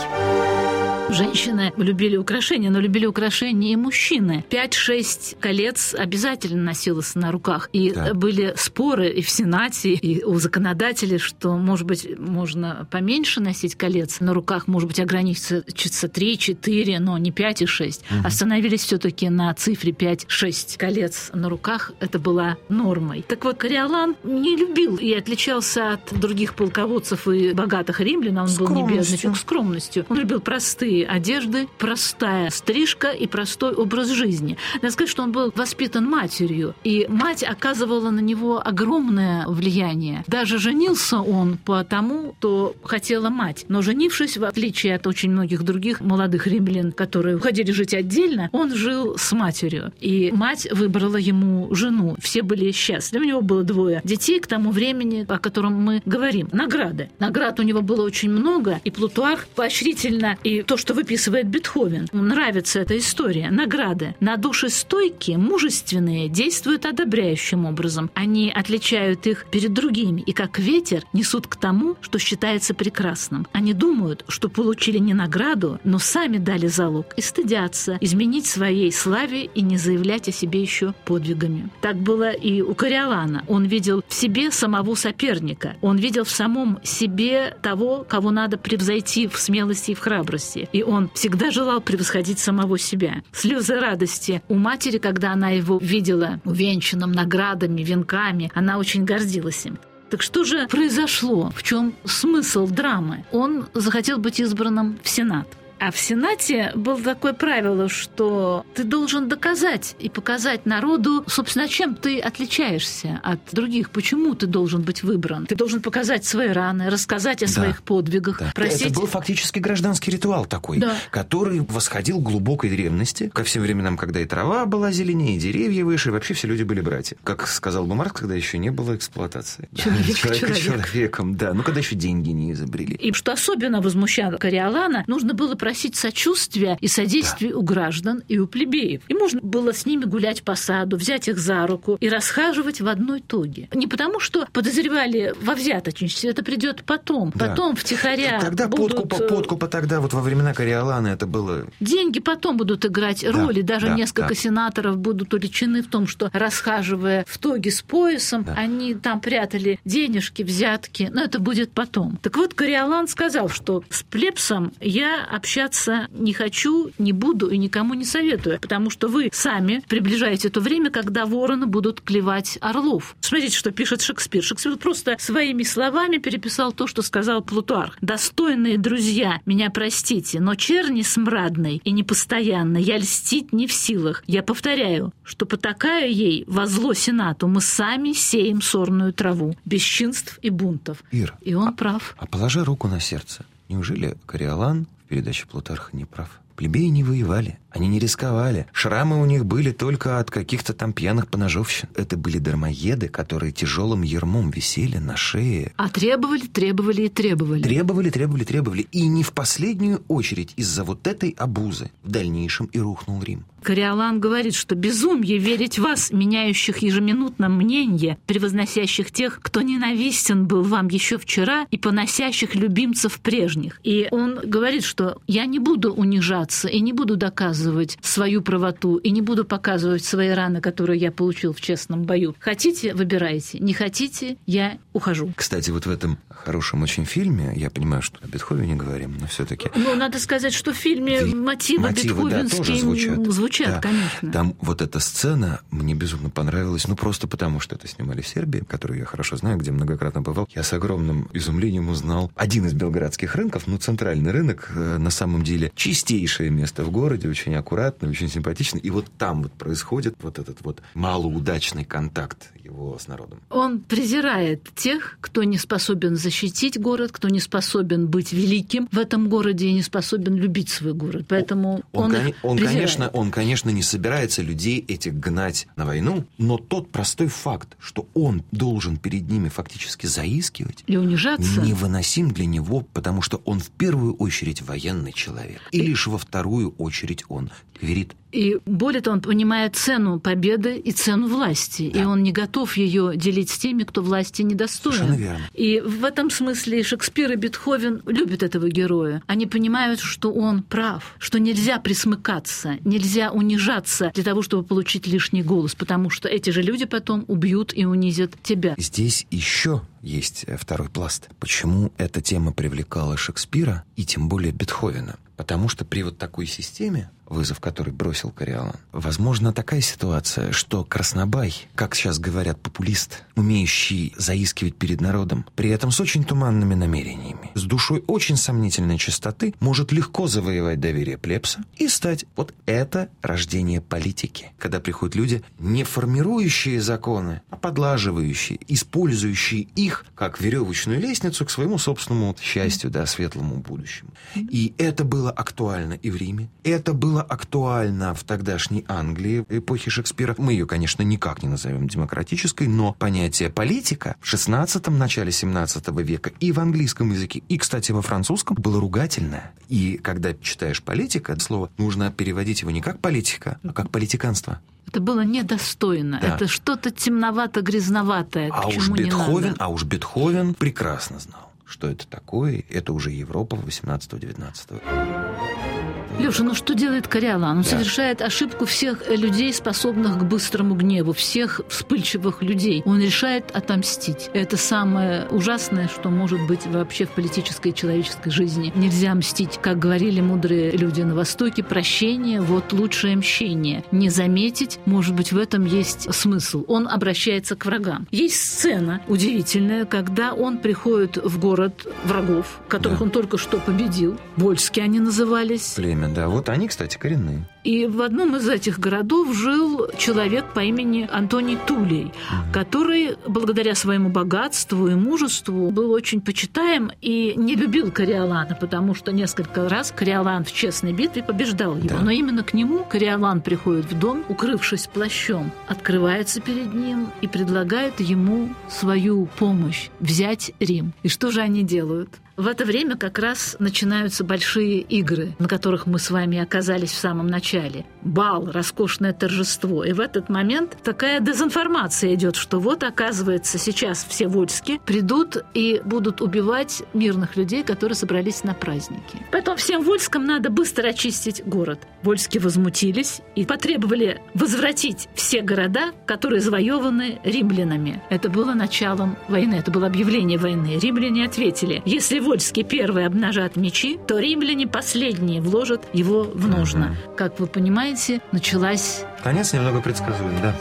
Женщины 1.12 1.72
любили 1.76 2.16
украшения, 2.16 2.70
но 2.70 2.80
любили 2.80 3.06
украшения 3.06 3.72
и 3.72 3.76
мужчины. 3.76 4.44
Пять-шесть 4.48 5.36
колец 5.40 5.94
обязательно 5.94 6.62
носилось 6.62 7.14
на 7.14 7.30
руках. 7.30 7.68
И 7.72 7.92
да. 7.92 8.14
были 8.14 8.54
споры 8.56 9.10
и 9.10 9.22
в 9.22 9.28
Сенате, 9.28 9.92
и 9.92 10.24
у 10.24 10.38
законодателей, 10.38 11.18
что, 11.18 11.56
может 11.56 11.86
быть, 11.86 12.18
можно 12.18 12.86
поменьше 12.90 13.40
носить 13.40 13.74
колец 13.74 14.20
на 14.20 14.32
руках, 14.32 14.66
может 14.66 14.88
быть, 14.88 15.00
ограничиться 15.00 15.62
три-четыре, 16.08 16.98
но 16.98 17.18
не 17.18 17.30
пять 17.30 17.62
и 17.62 17.66
шесть. 17.66 18.04
Угу. 18.10 18.26
Остановились 18.26 18.82
все 18.82 18.98
таки 18.98 19.28
на 19.28 19.52
цифре 19.54 19.92
пять-шесть 19.92 20.76
колец 20.78 21.30
на 21.34 21.48
руках. 21.48 21.92
Это 22.00 22.18
была 22.18 22.56
нормой. 22.68 23.24
Так 23.26 23.44
вот, 23.44 23.56
Кориолан 23.56 24.16
не 24.24 24.56
любил 24.56 24.96
и 24.96 25.12
отличался 25.12 25.92
от 25.94 26.18
других 26.18 26.54
полководцев 26.54 27.28
и 27.28 27.52
богатых 27.52 28.00
римлян. 28.00 28.38
Он 28.38 28.54
был 28.56 28.68
не 28.70 28.82
бедный, 28.82 29.36
скромностью. 29.36 30.06
Он 30.08 30.18
любил 30.18 30.40
простые 30.40 31.01
одежды, 31.02 31.68
простая 31.78 32.50
стрижка 32.50 33.10
и 33.10 33.26
простой 33.26 33.72
образ 33.72 34.10
жизни. 34.10 34.56
Надо 34.80 34.92
сказать, 34.92 35.10
что 35.10 35.22
он 35.22 35.32
был 35.32 35.52
воспитан 35.54 36.06
матерью, 36.06 36.74
и 36.84 37.06
мать 37.08 37.42
оказывала 37.42 38.10
на 38.10 38.20
него 38.20 38.60
огромное 38.64 39.46
влияние. 39.46 40.24
Даже 40.26 40.58
женился 40.58 41.20
он 41.20 41.58
по 41.58 41.84
тому, 41.84 42.34
что 42.38 42.74
хотела 42.84 43.30
мать. 43.30 43.64
Но 43.68 43.82
женившись, 43.82 44.36
в 44.36 44.44
отличие 44.44 44.94
от 44.94 45.06
очень 45.06 45.30
многих 45.30 45.62
других 45.62 46.00
молодых 46.00 46.46
римлян, 46.46 46.92
которые 46.92 47.36
уходили 47.36 47.72
жить 47.72 47.94
отдельно, 47.94 48.48
он 48.52 48.74
жил 48.74 49.16
с 49.16 49.32
матерью. 49.32 49.92
И 50.00 50.30
мать 50.32 50.68
выбрала 50.70 51.16
ему 51.16 51.74
жену. 51.74 52.16
Все 52.20 52.42
были 52.42 52.70
счастливы. 52.72 53.24
У 53.24 53.28
него 53.28 53.40
было 53.40 53.62
двое 53.62 54.00
детей 54.04 54.40
к 54.40 54.46
тому 54.46 54.70
времени, 54.70 55.24
о 55.28 55.38
котором 55.38 55.74
мы 55.74 56.02
говорим. 56.04 56.48
Награды. 56.52 57.10
Наград 57.18 57.58
у 57.60 57.62
него 57.62 57.82
было 57.82 58.02
очень 58.04 58.30
много, 58.30 58.80
и 58.84 58.90
Плутарх 58.90 59.46
поощрительно, 59.54 60.36
и 60.42 60.62
то, 60.62 60.76
что 60.76 60.91
выписывает 60.92 61.48
Бетховен. 61.48 62.08
Нравится 62.12 62.80
эта 62.80 62.96
история. 62.98 63.50
Награды. 63.50 64.14
На 64.20 64.36
души 64.36 64.68
стойкие, 64.68 65.38
мужественные, 65.38 66.28
действуют 66.28 66.86
одобряющим 66.86 67.66
образом. 67.66 68.10
Они 68.14 68.50
отличают 68.50 69.26
их 69.26 69.46
перед 69.50 69.72
другими 69.72 70.22
и 70.22 70.32
как 70.32 70.58
ветер 70.58 71.04
несут 71.12 71.46
к 71.46 71.56
тому, 71.56 71.96
что 72.00 72.18
считается 72.18 72.74
прекрасным. 72.74 73.46
Они 73.52 73.72
думают, 73.72 74.24
что 74.28 74.48
получили 74.48 74.98
не 74.98 75.14
награду, 75.14 75.80
но 75.84 75.98
сами 75.98 76.38
дали 76.38 76.66
залог 76.66 77.06
и 77.16 77.20
стыдятся 77.20 77.98
изменить 78.00 78.46
своей 78.46 78.92
славе 78.92 79.44
и 79.44 79.62
не 79.62 79.76
заявлять 79.76 80.28
о 80.28 80.32
себе 80.32 80.60
еще 80.62 80.94
подвигами. 81.04 81.68
Так 81.80 81.96
было 81.96 82.30
и 82.30 82.60
у 82.60 82.74
Кориолана. 82.74 83.44
Он 83.48 83.64
видел 83.64 84.02
в 84.08 84.14
себе 84.14 84.50
самого 84.50 84.94
соперника. 84.94 85.76
Он 85.80 85.96
видел 85.96 86.24
в 86.24 86.30
самом 86.30 86.78
себе 86.82 87.56
того, 87.62 88.04
кого 88.08 88.30
надо 88.30 88.58
превзойти 88.58 89.26
в 89.28 89.38
смелости 89.38 89.92
и 89.92 89.94
в 89.94 90.00
храбрости 90.00 90.68
и 90.72 90.82
он 90.82 91.10
всегда 91.14 91.50
желал 91.50 91.80
превосходить 91.80 92.38
самого 92.38 92.78
себя. 92.78 93.22
Слезы 93.32 93.78
радости 93.78 94.42
у 94.48 94.54
матери, 94.54 94.98
когда 94.98 95.32
она 95.32 95.50
его 95.50 95.78
видела 95.78 96.40
увенчанным 96.44 97.12
наградами, 97.12 97.82
венками, 97.82 98.50
она 98.54 98.78
очень 98.78 99.04
гордилась 99.04 99.64
им. 99.66 99.78
Так 100.10 100.20
что 100.20 100.44
же 100.44 100.66
произошло? 100.68 101.50
В 101.56 101.62
чем 101.62 101.94
смысл 102.04 102.66
драмы? 102.66 103.24
Он 103.32 103.66
захотел 103.72 104.18
быть 104.18 104.40
избранным 104.40 104.98
в 105.02 105.08
Сенат. 105.08 105.48
А 105.82 105.90
в 105.90 105.98
Сенате 105.98 106.70
было 106.76 107.02
такое 107.02 107.32
правило, 107.32 107.88
что 107.88 108.64
ты 108.76 108.84
должен 108.84 109.28
доказать 109.28 109.96
и 109.98 110.08
показать 110.08 110.64
народу, 110.64 111.24
собственно, 111.26 111.66
чем 111.66 111.96
ты 111.96 112.20
отличаешься 112.20 113.18
от 113.24 113.40
других, 113.50 113.90
почему 113.90 114.36
ты 114.36 114.46
должен 114.46 114.82
быть 114.82 115.02
выбран. 115.02 115.44
Ты 115.46 115.56
должен 115.56 115.82
показать 115.82 116.24
свои 116.24 116.50
раны, 116.50 116.88
рассказать 116.88 117.42
о 117.42 117.46
да. 117.46 117.52
своих 117.52 117.82
подвигах, 117.82 118.38
да. 118.38 118.52
просить... 118.54 118.92
Это 118.92 119.00
был 119.00 119.08
фактически 119.08 119.58
гражданский 119.58 120.12
ритуал 120.12 120.46
такой, 120.46 120.78
да. 120.78 120.94
который 121.10 121.58
восходил 121.58 122.20
к 122.20 122.22
глубокой 122.22 122.70
древности, 122.70 123.28
ко 123.34 123.42
всем 123.42 123.62
временам, 123.62 123.96
когда 123.96 124.20
и 124.20 124.24
трава 124.24 124.66
была 124.66 124.92
зеленее, 124.92 125.34
и 125.34 125.40
деревья 125.40 125.84
выше, 125.84 126.10
и 126.10 126.12
вообще 126.12 126.34
все 126.34 126.46
люди 126.46 126.62
были 126.62 126.80
братья. 126.80 127.16
Как 127.24 127.48
сказал 127.48 127.86
бы 127.86 127.96
Маркс, 127.96 128.20
когда 128.20 128.36
еще 128.36 128.58
не 128.58 128.70
было 128.70 128.94
эксплуатации. 128.94 129.68
Человек 129.74 130.06
человека 130.16 130.54
человек. 130.54 130.62
человеком, 130.62 131.36
да. 131.36 131.52
Ну, 131.52 131.64
когда 131.64 131.80
еще 131.80 131.96
деньги 131.96 132.30
не 132.30 132.52
изобрели. 132.52 132.94
И 132.94 133.12
что 133.12 133.32
особенно 133.32 133.80
возмущало 133.80 134.36
Кориолана, 134.36 135.02
нужно 135.08 135.34
было 135.34 135.56
просить 135.56 135.71
просить 135.72 135.96
сочувствия 135.96 136.76
и 136.82 136.86
содействия 136.86 137.48
да. 137.48 137.56
у 137.56 137.62
граждан 137.62 138.22
и 138.28 138.38
у 138.38 138.46
плебеев. 138.46 139.00
И 139.08 139.14
можно 139.14 139.40
было 139.40 139.72
с 139.72 139.86
ними 139.86 140.04
гулять 140.04 140.42
по 140.42 140.54
саду, 140.54 140.98
взять 140.98 141.28
их 141.28 141.38
за 141.38 141.66
руку 141.66 141.96
и 141.98 142.10
расхаживать 142.10 142.82
в 142.82 142.88
одной 142.88 143.22
тоге. 143.22 143.70
Не 143.72 143.86
потому, 143.86 144.20
что 144.20 144.46
подозревали 144.52 145.34
во 145.40 145.54
взяточничестве, 145.54 146.28
это 146.28 146.44
придет 146.44 146.84
потом. 146.84 147.32
Да. 147.34 147.48
Потом 147.48 147.74
втихаря 147.74 148.38
Тогда 148.38 148.68
будут... 148.68 148.98
подкупа, 148.98 149.26
подкупа 149.26 149.66
тогда, 149.66 150.02
вот 150.02 150.12
во 150.12 150.20
времена 150.20 150.52
Кориолана 150.52 151.08
это 151.08 151.26
было... 151.26 151.66
Деньги 151.80 152.20
потом 152.20 152.58
будут 152.58 152.84
играть 152.84 153.22
да. 153.22 153.32
роли. 153.32 153.62
Даже 153.62 153.86
да. 153.86 153.94
несколько 153.94 154.28
да. 154.28 154.34
сенаторов 154.34 154.98
будут 154.98 155.32
уличены 155.32 155.82
в 155.82 155.86
том, 155.88 156.06
что 156.06 156.28
расхаживая 156.34 157.24
в 157.26 157.38
тоге 157.38 157.70
с 157.70 157.80
поясом, 157.80 158.44
да. 158.44 158.52
они 158.58 158.94
там 158.94 159.22
прятали 159.22 159.80
денежки, 159.86 160.42
взятки. 160.42 161.08
Но 161.10 161.22
это 161.22 161.38
будет 161.38 161.72
потом. 161.72 162.18
Так 162.20 162.36
вот, 162.36 162.52
Кориолан 162.52 163.08
сказал, 163.08 163.48
что 163.48 163.82
с 163.88 164.02
плебсом 164.02 164.74
я 164.78 165.24
общаюсь 165.24 165.61
общаться 165.62 166.08
не 166.12 166.32
хочу, 166.32 166.90
не 166.98 167.12
буду 167.12 167.48
и 167.48 167.56
никому 167.56 167.94
не 167.94 168.04
советую, 168.04 168.58
потому 168.60 168.90
что 168.90 169.08
вы 169.08 169.30
сами 169.32 169.82
приближаете 169.88 170.48
то 170.50 170.60
время, 170.60 170.90
когда 170.90 171.24
вороны 171.26 171.66
будут 171.66 172.00
клевать 172.00 172.58
орлов. 172.60 173.16
Смотрите, 173.20 173.56
что 173.56 173.70
пишет 173.70 174.02
Шекспир. 174.02 174.42
Шекспир 174.42 174.76
просто 174.76 175.16
своими 175.18 175.62
словами 175.62 176.18
переписал 176.18 176.72
то, 176.72 176.86
что 176.86 177.02
сказал 177.02 177.42
Плутарх. 177.42 177.96
«Достойные 178.00 178.78
друзья, 178.78 179.40
меня 179.46 179.70
простите, 179.70 180.40
но 180.40 180.54
черни 180.54 181.02
смрадной 181.02 181.80
и 181.84 181.92
непостоянной 181.92 182.82
я 182.82 182.98
льстить 182.98 183.52
не 183.52 183.66
в 183.66 183.72
силах. 183.72 184.24
Я 184.26 184.42
повторяю, 184.42 185.12
что 185.22 185.46
потакаю 185.46 186.12
ей 186.12 186.44
во 186.46 186.66
зло 186.66 186.94
Сенату, 186.94 187.46
мы 187.46 187.60
сами 187.60 188.12
сеем 188.12 188.60
сорную 188.62 189.12
траву, 189.12 189.56
бесчинств 189.64 190.38
и 190.42 190.50
бунтов». 190.50 191.02
Ир, 191.10 191.34
и 191.40 191.54
он 191.54 191.68
а, 191.68 191.72
прав. 191.72 192.16
А 192.18 192.26
положа 192.26 192.64
руку 192.64 192.88
на 192.88 193.00
сердце, 193.00 193.44
неужели 193.68 194.16
Кориолан 194.26 194.86
передаче 195.12 195.46
Плутарха 195.46 195.94
не 195.94 196.06
прав. 196.06 196.40
Плебеи 196.54 196.88
не 196.88 197.04
воевали, 197.04 197.58
они 197.74 197.88
не 197.88 197.98
рисковали. 197.98 198.66
Шрамы 198.72 199.20
у 199.20 199.24
них 199.24 199.44
были 199.44 199.70
только 199.72 200.18
от 200.18 200.30
каких-то 200.30 200.72
там 200.72 200.92
пьяных 200.92 201.28
поножовщин. 201.28 201.88
Это 201.94 202.16
были 202.16 202.38
дармоеды, 202.38 203.08
которые 203.08 203.52
тяжелым 203.52 204.02
ермом 204.02 204.50
висели 204.50 204.98
на 204.98 205.16
шее. 205.16 205.72
А 205.76 205.88
требовали, 205.88 206.46
требовали 206.46 207.02
и 207.02 207.08
требовали. 207.08 207.62
Требовали, 207.62 208.10
требовали, 208.10 208.44
требовали. 208.44 208.86
И 208.92 209.06
не 209.06 209.22
в 209.22 209.32
последнюю 209.32 210.02
очередь 210.08 210.52
из-за 210.56 210.84
вот 210.84 211.06
этой 211.06 211.30
обузы 211.38 211.90
в 212.02 212.10
дальнейшем 212.10 212.66
и 212.66 212.78
рухнул 212.78 213.22
Рим. 213.22 213.44
Кориолан 213.62 214.18
говорит, 214.18 214.54
что 214.54 214.74
безумие 214.74 215.38
верить 215.38 215.78
вас, 215.78 216.10
меняющих 216.10 216.78
ежеминутно 216.78 217.48
мнение, 217.48 218.18
превозносящих 218.26 219.12
тех, 219.12 219.38
кто 219.40 219.62
ненавистен 219.62 220.46
был 220.46 220.62
вам 220.62 220.88
еще 220.88 221.16
вчера, 221.16 221.66
и 221.70 221.78
поносящих 221.78 222.56
любимцев 222.56 223.20
прежних. 223.20 223.80
И 223.84 224.08
он 224.10 224.40
говорит, 224.44 224.82
что 224.82 225.18
я 225.28 225.46
не 225.46 225.60
буду 225.60 225.92
унижаться 225.92 226.66
и 226.66 226.80
не 226.80 226.92
буду 226.92 227.16
доказывать, 227.16 227.61
показывать 227.62 227.98
свою 228.02 228.42
правоту 228.42 228.96
и 228.96 229.10
не 229.10 229.22
буду 229.22 229.44
показывать 229.44 230.04
свои 230.04 230.30
раны, 230.30 230.60
которые 230.60 230.98
я 230.98 231.12
получил 231.12 231.52
в 231.52 231.60
честном 231.60 232.02
бою. 232.02 232.34
Хотите, 232.40 232.92
выбирайте. 232.94 233.58
Не 233.60 233.72
хотите, 233.72 234.36
я 234.46 234.78
ухожу. 234.92 235.32
Кстати, 235.36 235.70
вот 235.70 235.86
в 235.86 235.90
этом 235.90 236.18
хорошем 236.28 236.82
очень 236.82 237.04
фильме, 237.04 237.52
я 237.56 237.70
понимаю, 237.70 238.02
что 238.02 238.18
о 238.22 238.26
Бетховене 238.26 238.74
говорим, 238.74 239.16
но 239.18 239.26
все-таки. 239.26 239.70
Ну, 239.74 239.94
надо 239.94 240.18
сказать, 240.18 240.52
что 240.52 240.72
в 240.72 240.76
фильме 240.76 241.24
мотивы, 241.24 241.82
мотивы 241.82 242.24
бетховенские 242.24 242.76
да, 242.76 242.80
звучат, 242.80 243.26
звучат 243.32 243.68
да. 243.68 243.80
конечно. 243.80 244.32
Там 244.32 244.54
вот 244.60 244.82
эта 244.82 245.00
сцена 245.00 245.60
мне 245.70 245.94
безумно 245.94 246.30
понравилась, 246.30 246.86
ну 246.88 246.96
просто 246.96 247.26
потому, 247.26 247.60
что 247.60 247.74
это 247.74 247.88
снимали 247.88 248.20
в 248.20 248.28
Сербии, 248.28 248.60
которую 248.60 249.00
я 249.00 249.04
хорошо 249.04 249.36
знаю, 249.36 249.58
где 249.58 249.70
многократно 249.70 250.22
бывал. 250.22 250.48
Я 250.54 250.62
с 250.62 250.72
огромным 250.72 251.28
изумлением 251.32 251.88
узнал 251.88 252.30
один 252.34 252.66
из 252.66 252.74
белградских 252.74 253.34
рынков, 253.34 253.66
ну 253.66 253.78
центральный 253.78 254.30
рынок, 254.30 254.70
э, 254.74 254.98
на 254.98 255.10
самом 255.10 255.42
деле 255.42 255.72
чистейшее 255.74 256.50
место 256.50 256.84
в 256.84 256.90
городе, 256.90 257.28
очень 257.28 257.54
аккуратно, 257.54 258.08
очень 258.08 258.28
симпатично. 258.28 258.78
И 258.78 258.90
вот 258.90 259.06
там 259.18 259.42
вот 259.44 259.52
происходит 259.52 260.16
вот 260.20 260.38
этот 260.38 260.62
вот 260.62 260.82
малоудачный 260.94 261.84
контакт 261.84 262.50
его 262.62 262.98
с 262.98 263.08
народом. 263.08 263.40
Он 263.50 263.80
презирает 263.80 264.68
тех, 264.82 265.16
кто 265.20 265.44
не 265.44 265.58
способен 265.58 266.16
защитить 266.16 266.76
город, 266.76 267.12
кто 267.12 267.28
не 267.28 267.38
способен 267.38 268.08
быть 268.08 268.32
великим 268.32 268.88
в 268.90 268.98
этом 268.98 269.28
городе 269.28 269.68
и 269.68 269.72
не 269.72 269.82
способен 269.82 270.34
любить 270.34 270.70
свой 270.70 270.92
город. 270.92 271.26
Поэтому 271.28 271.82
он, 271.92 272.12
он, 272.12 272.34
он 272.42 272.56
презирает. 272.56 272.74
конечно, 272.74 273.08
он, 273.10 273.30
конечно, 273.30 273.70
не 273.70 273.82
собирается 273.82 274.42
людей 274.42 274.84
этих 274.88 275.14
гнать 275.14 275.68
на 275.76 275.86
войну, 275.86 276.24
но 276.36 276.58
тот 276.58 276.90
простой 276.90 277.28
факт, 277.28 277.76
что 277.78 278.08
он 278.14 278.42
должен 278.50 278.96
перед 278.96 279.30
ними 279.30 279.48
фактически 279.48 280.06
заискивать, 280.06 280.82
и 280.88 280.96
унижаться. 280.96 281.60
невыносим 281.60 282.32
для 282.32 282.46
него, 282.46 282.80
потому 282.92 283.22
что 283.22 283.40
он 283.44 283.60
в 283.60 283.70
первую 283.70 284.14
очередь 284.14 284.62
военный 284.62 285.12
человек, 285.12 285.60
и 285.70 285.80
лишь 285.80 286.08
во 286.08 286.18
вторую 286.18 286.74
очередь 286.78 287.24
он 287.28 287.52
верит 287.80 288.16
И 288.32 288.58
более 288.64 289.02
того, 289.02 289.14
он 289.14 289.20
понимает 289.20 289.76
цену 289.76 290.18
победы 290.18 290.76
и 290.76 290.90
цену 290.92 291.28
власти. 291.28 291.90
Да. 291.92 292.00
И 292.00 292.04
он 292.04 292.22
не 292.22 292.32
готов 292.32 292.76
ее 292.76 293.12
делить 293.14 293.50
с 293.50 293.58
теми, 293.58 293.84
кто 293.84 294.02
власти 294.02 294.42
недостоин. 294.42 294.96
Совершенно 294.96 295.18
верно. 295.18 295.40
И 295.54 295.80
в 295.80 296.04
этом 296.04 296.30
смысле 296.30 296.82
Шекспир 296.82 297.32
и 297.32 297.36
Бетховен 297.36 298.02
любят 298.06 298.42
этого 298.42 298.68
героя. 298.68 299.22
Они 299.26 299.46
понимают, 299.46 300.00
что 300.00 300.32
он 300.32 300.62
прав, 300.62 301.14
что 301.18 301.38
нельзя 301.38 301.78
присмыкаться, 301.78 302.78
нельзя 302.84 303.30
унижаться 303.30 304.10
для 304.14 304.24
того, 304.24 304.42
чтобы 304.42 304.64
получить 304.64 305.06
лишний 305.06 305.42
голос, 305.42 305.74
потому 305.74 306.10
что 306.10 306.28
эти 306.28 306.50
же 306.50 306.62
люди 306.62 306.86
потом 306.86 307.24
убьют 307.28 307.72
и 307.74 307.84
унизят 307.84 308.32
тебя. 308.42 308.74
Здесь 308.78 309.26
еще 309.30 309.82
есть 310.02 310.44
э, 310.46 310.56
второй 310.56 310.88
пласт. 310.88 311.30
Почему 311.38 311.92
эта 311.96 312.20
тема 312.20 312.52
привлекала 312.52 313.16
Шекспира 313.16 313.84
и 313.96 314.04
тем 314.04 314.28
более 314.28 314.52
Бетховена? 314.52 315.16
Потому 315.36 315.68
что 315.68 315.84
при 315.84 316.02
вот 316.02 316.18
такой 316.18 316.46
системе, 316.46 317.10
вызов 317.26 317.58
который 317.58 317.92
бросил 317.92 318.30
Кориолан, 318.30 318.76
возможно 318.92 319.52
такая 319.52 319.80
ситуация, 319.80 320.52
что 320.52 320.84
Краснобай, 320.84 321.54
как 321.74 321.94
сейчас 321.94 322.18
говорят, 322.18 322.60
популист, 322.60 323.24
умеющий 323.34 324.14
заискивать 324.16 324.76
перед 324.76 325.00
народом, 325.00 325.46
при 325.56 325.70
этом 325.70 325.90
с 325.90 326.00
очень 326.00 326.22
туманными 326.24 326.74
намерениями, 326.74 327.50
с 327.54 327.64
душой 327.64 328.04
очень 328.06 328.36
сомнительной 328.36 328.98
чистоты, 328.98 329.54
может 329.58 329.90
легко 329.90 330.28
завоевать 330.28 330.78
доверие 330.78 331.18
плебса 331.18 331.64
и 331.76 331.88
стать 331.88 332.24
вот 332.36 332.54
это 332.66 333.08
рождение 333.22 333.80
политики. 333.80 334.52
Когда 334.58 334.78
приходят 334.80 335.16
люди, 335.16 335.42
не 335.58 335.84
формирующие 335.84 336.80
законы, 336.80 337.42
а 337.50 337.56
подлаживающие, 337.56 338.60
использующие 338.68 339.62
их 339.74 339.91
как 340.14 340.40
веревочную 340.40 341.00
лестницу 341.00 341.44
к 341.44 341.50
своему 341.50 341.78
собственному 341.78 342.36
счастью, 342.40 342.90
да, 342.90 343.06
светлому 343.06 343.56
будущему. 343.56 344.10
И 344.34 344.74
это 344.78 345.04
было 345.04 345.30
актуально 345.30 345.94
и 345.94 346.10
в 346.10 346.16
Риме, 346.16 346.48
это 346.64 346.92
было 346.92 347.22
актуально 347.22 348.14
в 348.14 348.24
тогдашней 348.24 348.84
Англии 348.88 349.44
эпохи 349.48 349.90
Шекспира. 349.90 350.34
Мы 350.38 350.52
ее, 350.52 350.66
конечно, 350.66 351.02
никак 351.02 351.42
не 351.42 351.48
назовем 351.48 351.88
демократической, 351.88 352.66
но 352.66 352.94
понятие 352.98 353.50
политика 353.50 354.16
в 354.20 354.32
16-м, 354.32 354.98
начале 354.98 355.32
17 355.32 355.88
века 356.00 356.30
и 356.40 356.52
в 356.52 356.60
английском 356.60 357.12
языке, 357.12 357.42
и, 357.48 357.58
кстати, 357.58 357.92
во 357.92 358.02
французском 358.02 358.56
было 358.56 358.80
ругательное. 358.80 359.52
И 359.68 359.98
когда 359.98 360.34
читаешь 360.34 360.82
политика, 360.82 361.38
слово 361.40 361.70
нужно 361.78 362.10
переводить 362.12 362.62
его 362.62 362.70
не 362.70 362.80
как 362.80 363.00
политика, 363.00 363.58
а 363.64 363.72
как 363.72 363.90
политиканство. 363.90 364.60
Это 364.86 365.00
было 365.00 365.24
недостойно. 365.24 366.18
Да. 366.20 366.34
Это 366.34 366.48
что-то 366.48 366.90
темновато-грязноватое. 366.90 368.50
А 368.52 368.68
уж 368.68 368.90
Бетховен, 368.90 369.56
а 369.58 369.68
уж 369.68 369.84
Бетховен 369.84 370.54
прекрасно 370.54 371.18
знал, 371.18 371.52
что 371.64 371.88
это 371.88 372.06
такое. 372.06 372.64
Это 372.68 372.92
уже 372.92 373.10
Европа 373.10 373.56
18-19 373.56 374.74
века. 374.74 375.71
Леша, 376.20 376.44
ну 376.44 376.54
что 376.54 376.74
делает 376.74 377.08
Кориолан? 377.08 377.58
Он 377.58 377.62
Да. 377.62 377.68
совершает 377.70 378.20
ошибку 378.22 378.64
всех 378.66 379.02
э, 379.08 379.16
людей, 379.16 379.52
способных 379.52 380.18
к 380.18 380.22
быстрому 380.22 380.74
гневу, 380.74 381.12
всех 381.12 381.60
вспыльчивых 381.68 382.42
людей. 382.42 382.82
Он 382.84 383.00
решает 383.00 383.50
отомстить. 383.52 384.30
Это 384.34 384.56
самое 384.56 385.26
ужасное, 385.30 385.88
что 385.88 386.10
может 386.10 386.46
быть 386.46 386.66
вообще 386.66 387.06
в 387.06 387.10
политической 387.10 387.68
и 387.68 387.74
человеческой 387.74 388.30
жизни. 388.30 388.72
Нельзя 388.76 389.14
мстить, 389.14 389.58
как 389.62 389.78
говорили 389.78 390.20
мудрые 390.20 390.70
люди 390.72 391.00
на 391.02 391.14
Востоке. 391.14 391.62
Прощение– 391.62 392.40
вот 392.42 392.72
лучшее 392.72 393.16
мщение. 393.16 393.82
Не 393.90 394.08
заметить, 394.10 394.78
может 394.84 395.14
быть, 395.14 395.32
в 395.32 395.38
этом 395.38 395.64
есть 395.64 396.12
смысл. 396.14 396.64
Он 396.68 396.88
обращается 396.88 397.56
к 397.56 397.64
врагам. 397.66 398.06
Есть 398.10 398.36
сцена 398.36 399.00
удивительная, 399.08 399.86
когда 399.86 400.34
он 400.34 400.58
приходит 400.58 401.16
в 401.16 401.38
город 401.40 401.86
врагов, 402.04 402.60
которых 402.68 402.98
Да. 402.98 403.04
он 403.04 403.10
только 403.10 403.38
что 403.38 403.58
победил. 403.58 404.18
Вольские 404.36 404.84
они 404.84 405.00
назывались. 405.00 405.72
Племя, 405.76 406.01
да. 406.08 406.28
Вот 406.28 406.48
они, 406.48 406.68
кстати, 406.68 406.96
коренные. 406.96 407.44
И 407.64 407.86
в 407.86 408.02
одном 408.02 408.34
из 408.36 408.48
этих 408.48 408.80
городов 408.80 409.34
жил 409.36 409.88
человек 409.96 410.52
по 410.52 410.60
имени 410.60 411.08
Антоний 411.10 411.56
Тулей, 411.66 412.12
который, 412.52 413.16
благодаря 413.28 413.74
своему 413.74 414.08
богатству 414.08 414.88
и 414.88 414.94
мужеству, 414.94 415.70
был 415.70 415.92
очень 415.92 416.20
почитаем 416.20 416.90
и 417.00 417.34
не 417.36 417.54
любил 417.54 417.92
Кориолана, 417.92 418.56
потому 418.60 418.94
что 418.94 419.12
несколько 419.12 419.68
раз 419.68 419.92
Кориолан 419.92 420.44
в 420.44 420.52
честной 420.52 420.92
битве 420.92 421.22
побеждал 421.22 421.76
его. 421.76 421.88
Да. 421.88 422.00
Но 422.00 422.10
именно 422.10 422.42
к 422.42 422.52
нему 422.52 422.84
Кориолан 422.84 423.40
приходит 423.40 423.84
в 423.84 423.98
дом, 423.98 424.24
укрывшись 424.28 424.88
плащом, 424.88 425.52
открывается 425.68 426.40
перед 426.40 426.74
ним 426.74 427.10
и 427.20 427.28
предлагает 427.28 428.00
ему 428.00 428.48
свою 428.68 429.26
помощь 429.38 429.88
взять 430.00 430.52
Рим. 430.58 430.94
И 431.04 431.08
что 431.08 431.30
же 431.30 431.40
они 431.40 431.62
делают? 431.62 432.10
В 432.36 432.46
это 432.46 432.64
время 432.64 432.96
как 432.96 433.18
раз 433.18 433.56
начинаются 433.58 434.24
большие 434.24 434.80
игры, 434.80 435.36
на 435.38 435.48
которых 435.48 435.86
мы 435.86 435.98
с 435.98 436.10
вами 436.10 436.38
оказались 436.38 436.92
в 436.92 436.98
самом 436.98 437.26
начале. 437.26 437.84
Бал, 438.00 438.50
роскошное 438.50 439.12
торжество. 439.12 439.84
И 439.84 439.92
в 439.92 440.00
этот 440.00 440.30
момент 440.30 440.78
такая 440.82 441.20
дезинформация 441.20 442.14
идет, 442.14 442.36
что 442.36 442.58
вот, 442.58 442.84
оказывается, 442.84 443.58
сейчас 443.58 444.06
все 444.08 444.28
вольски 444.28 444.80
придут 444.86 445.44
и 445.52 445.82
будут 445.84 446.22
убивать 446.22 446.82
мирных 446.94 447.36
людей, 447.36 447.62
которые 447.64 447.96
собрались 447.96 448.44
на 448.44 448.54
праздники. 448.54 449.26
Поэтому 449.30 449.58
всем 449.58 449.82
вольскам 449.82 450.24
надо 450.24 450.48
быстро 450.48 450.88
очистить 450.88 451.44
город. 451.44 451.80
Вольски 452.02 452.38
возмутились 452.38 453.20
и 453.36 453.44
потребовали 453.44 454.22
возвратить 454.32 455.08
все 455.14 455.42
города, 455.42 455.92
которые 456.06 456.40
завоеваны 456.40 457.20
римлянами. 457.24 458.02
Это 458.08 458.30
было 458.30 458.54
началом 458.54 459.18
войны, 459.28 459.56
это 459.56 459.70
было 459.70 459.86
объявление 459.86 460.38
войны. 460.38 460.78
Римляне 460.78 461.26
ответили, 461.26 461.82
если 461.84 462.21
вольски 462.22 462.62
первые 462.62 463.06
обнажат 463.06 463.56
мечи, 463.56 463.98
то 464.06 464.18
римляне 464.18 464.66
последние 464.66 465.40
вложат 465.40 465.82
его 465.92 466.22
в 466.22 466.48
ножны. 466.48 466.96
Как 467.16 467.40
вы 467.40 467.46
понимаете, 467.46 468.20
началась 468.32 469.04
Конец 469.22 469.52
немного 469.52 469.80
предсказуем, 469.80 470.34
да. 470.42 470.54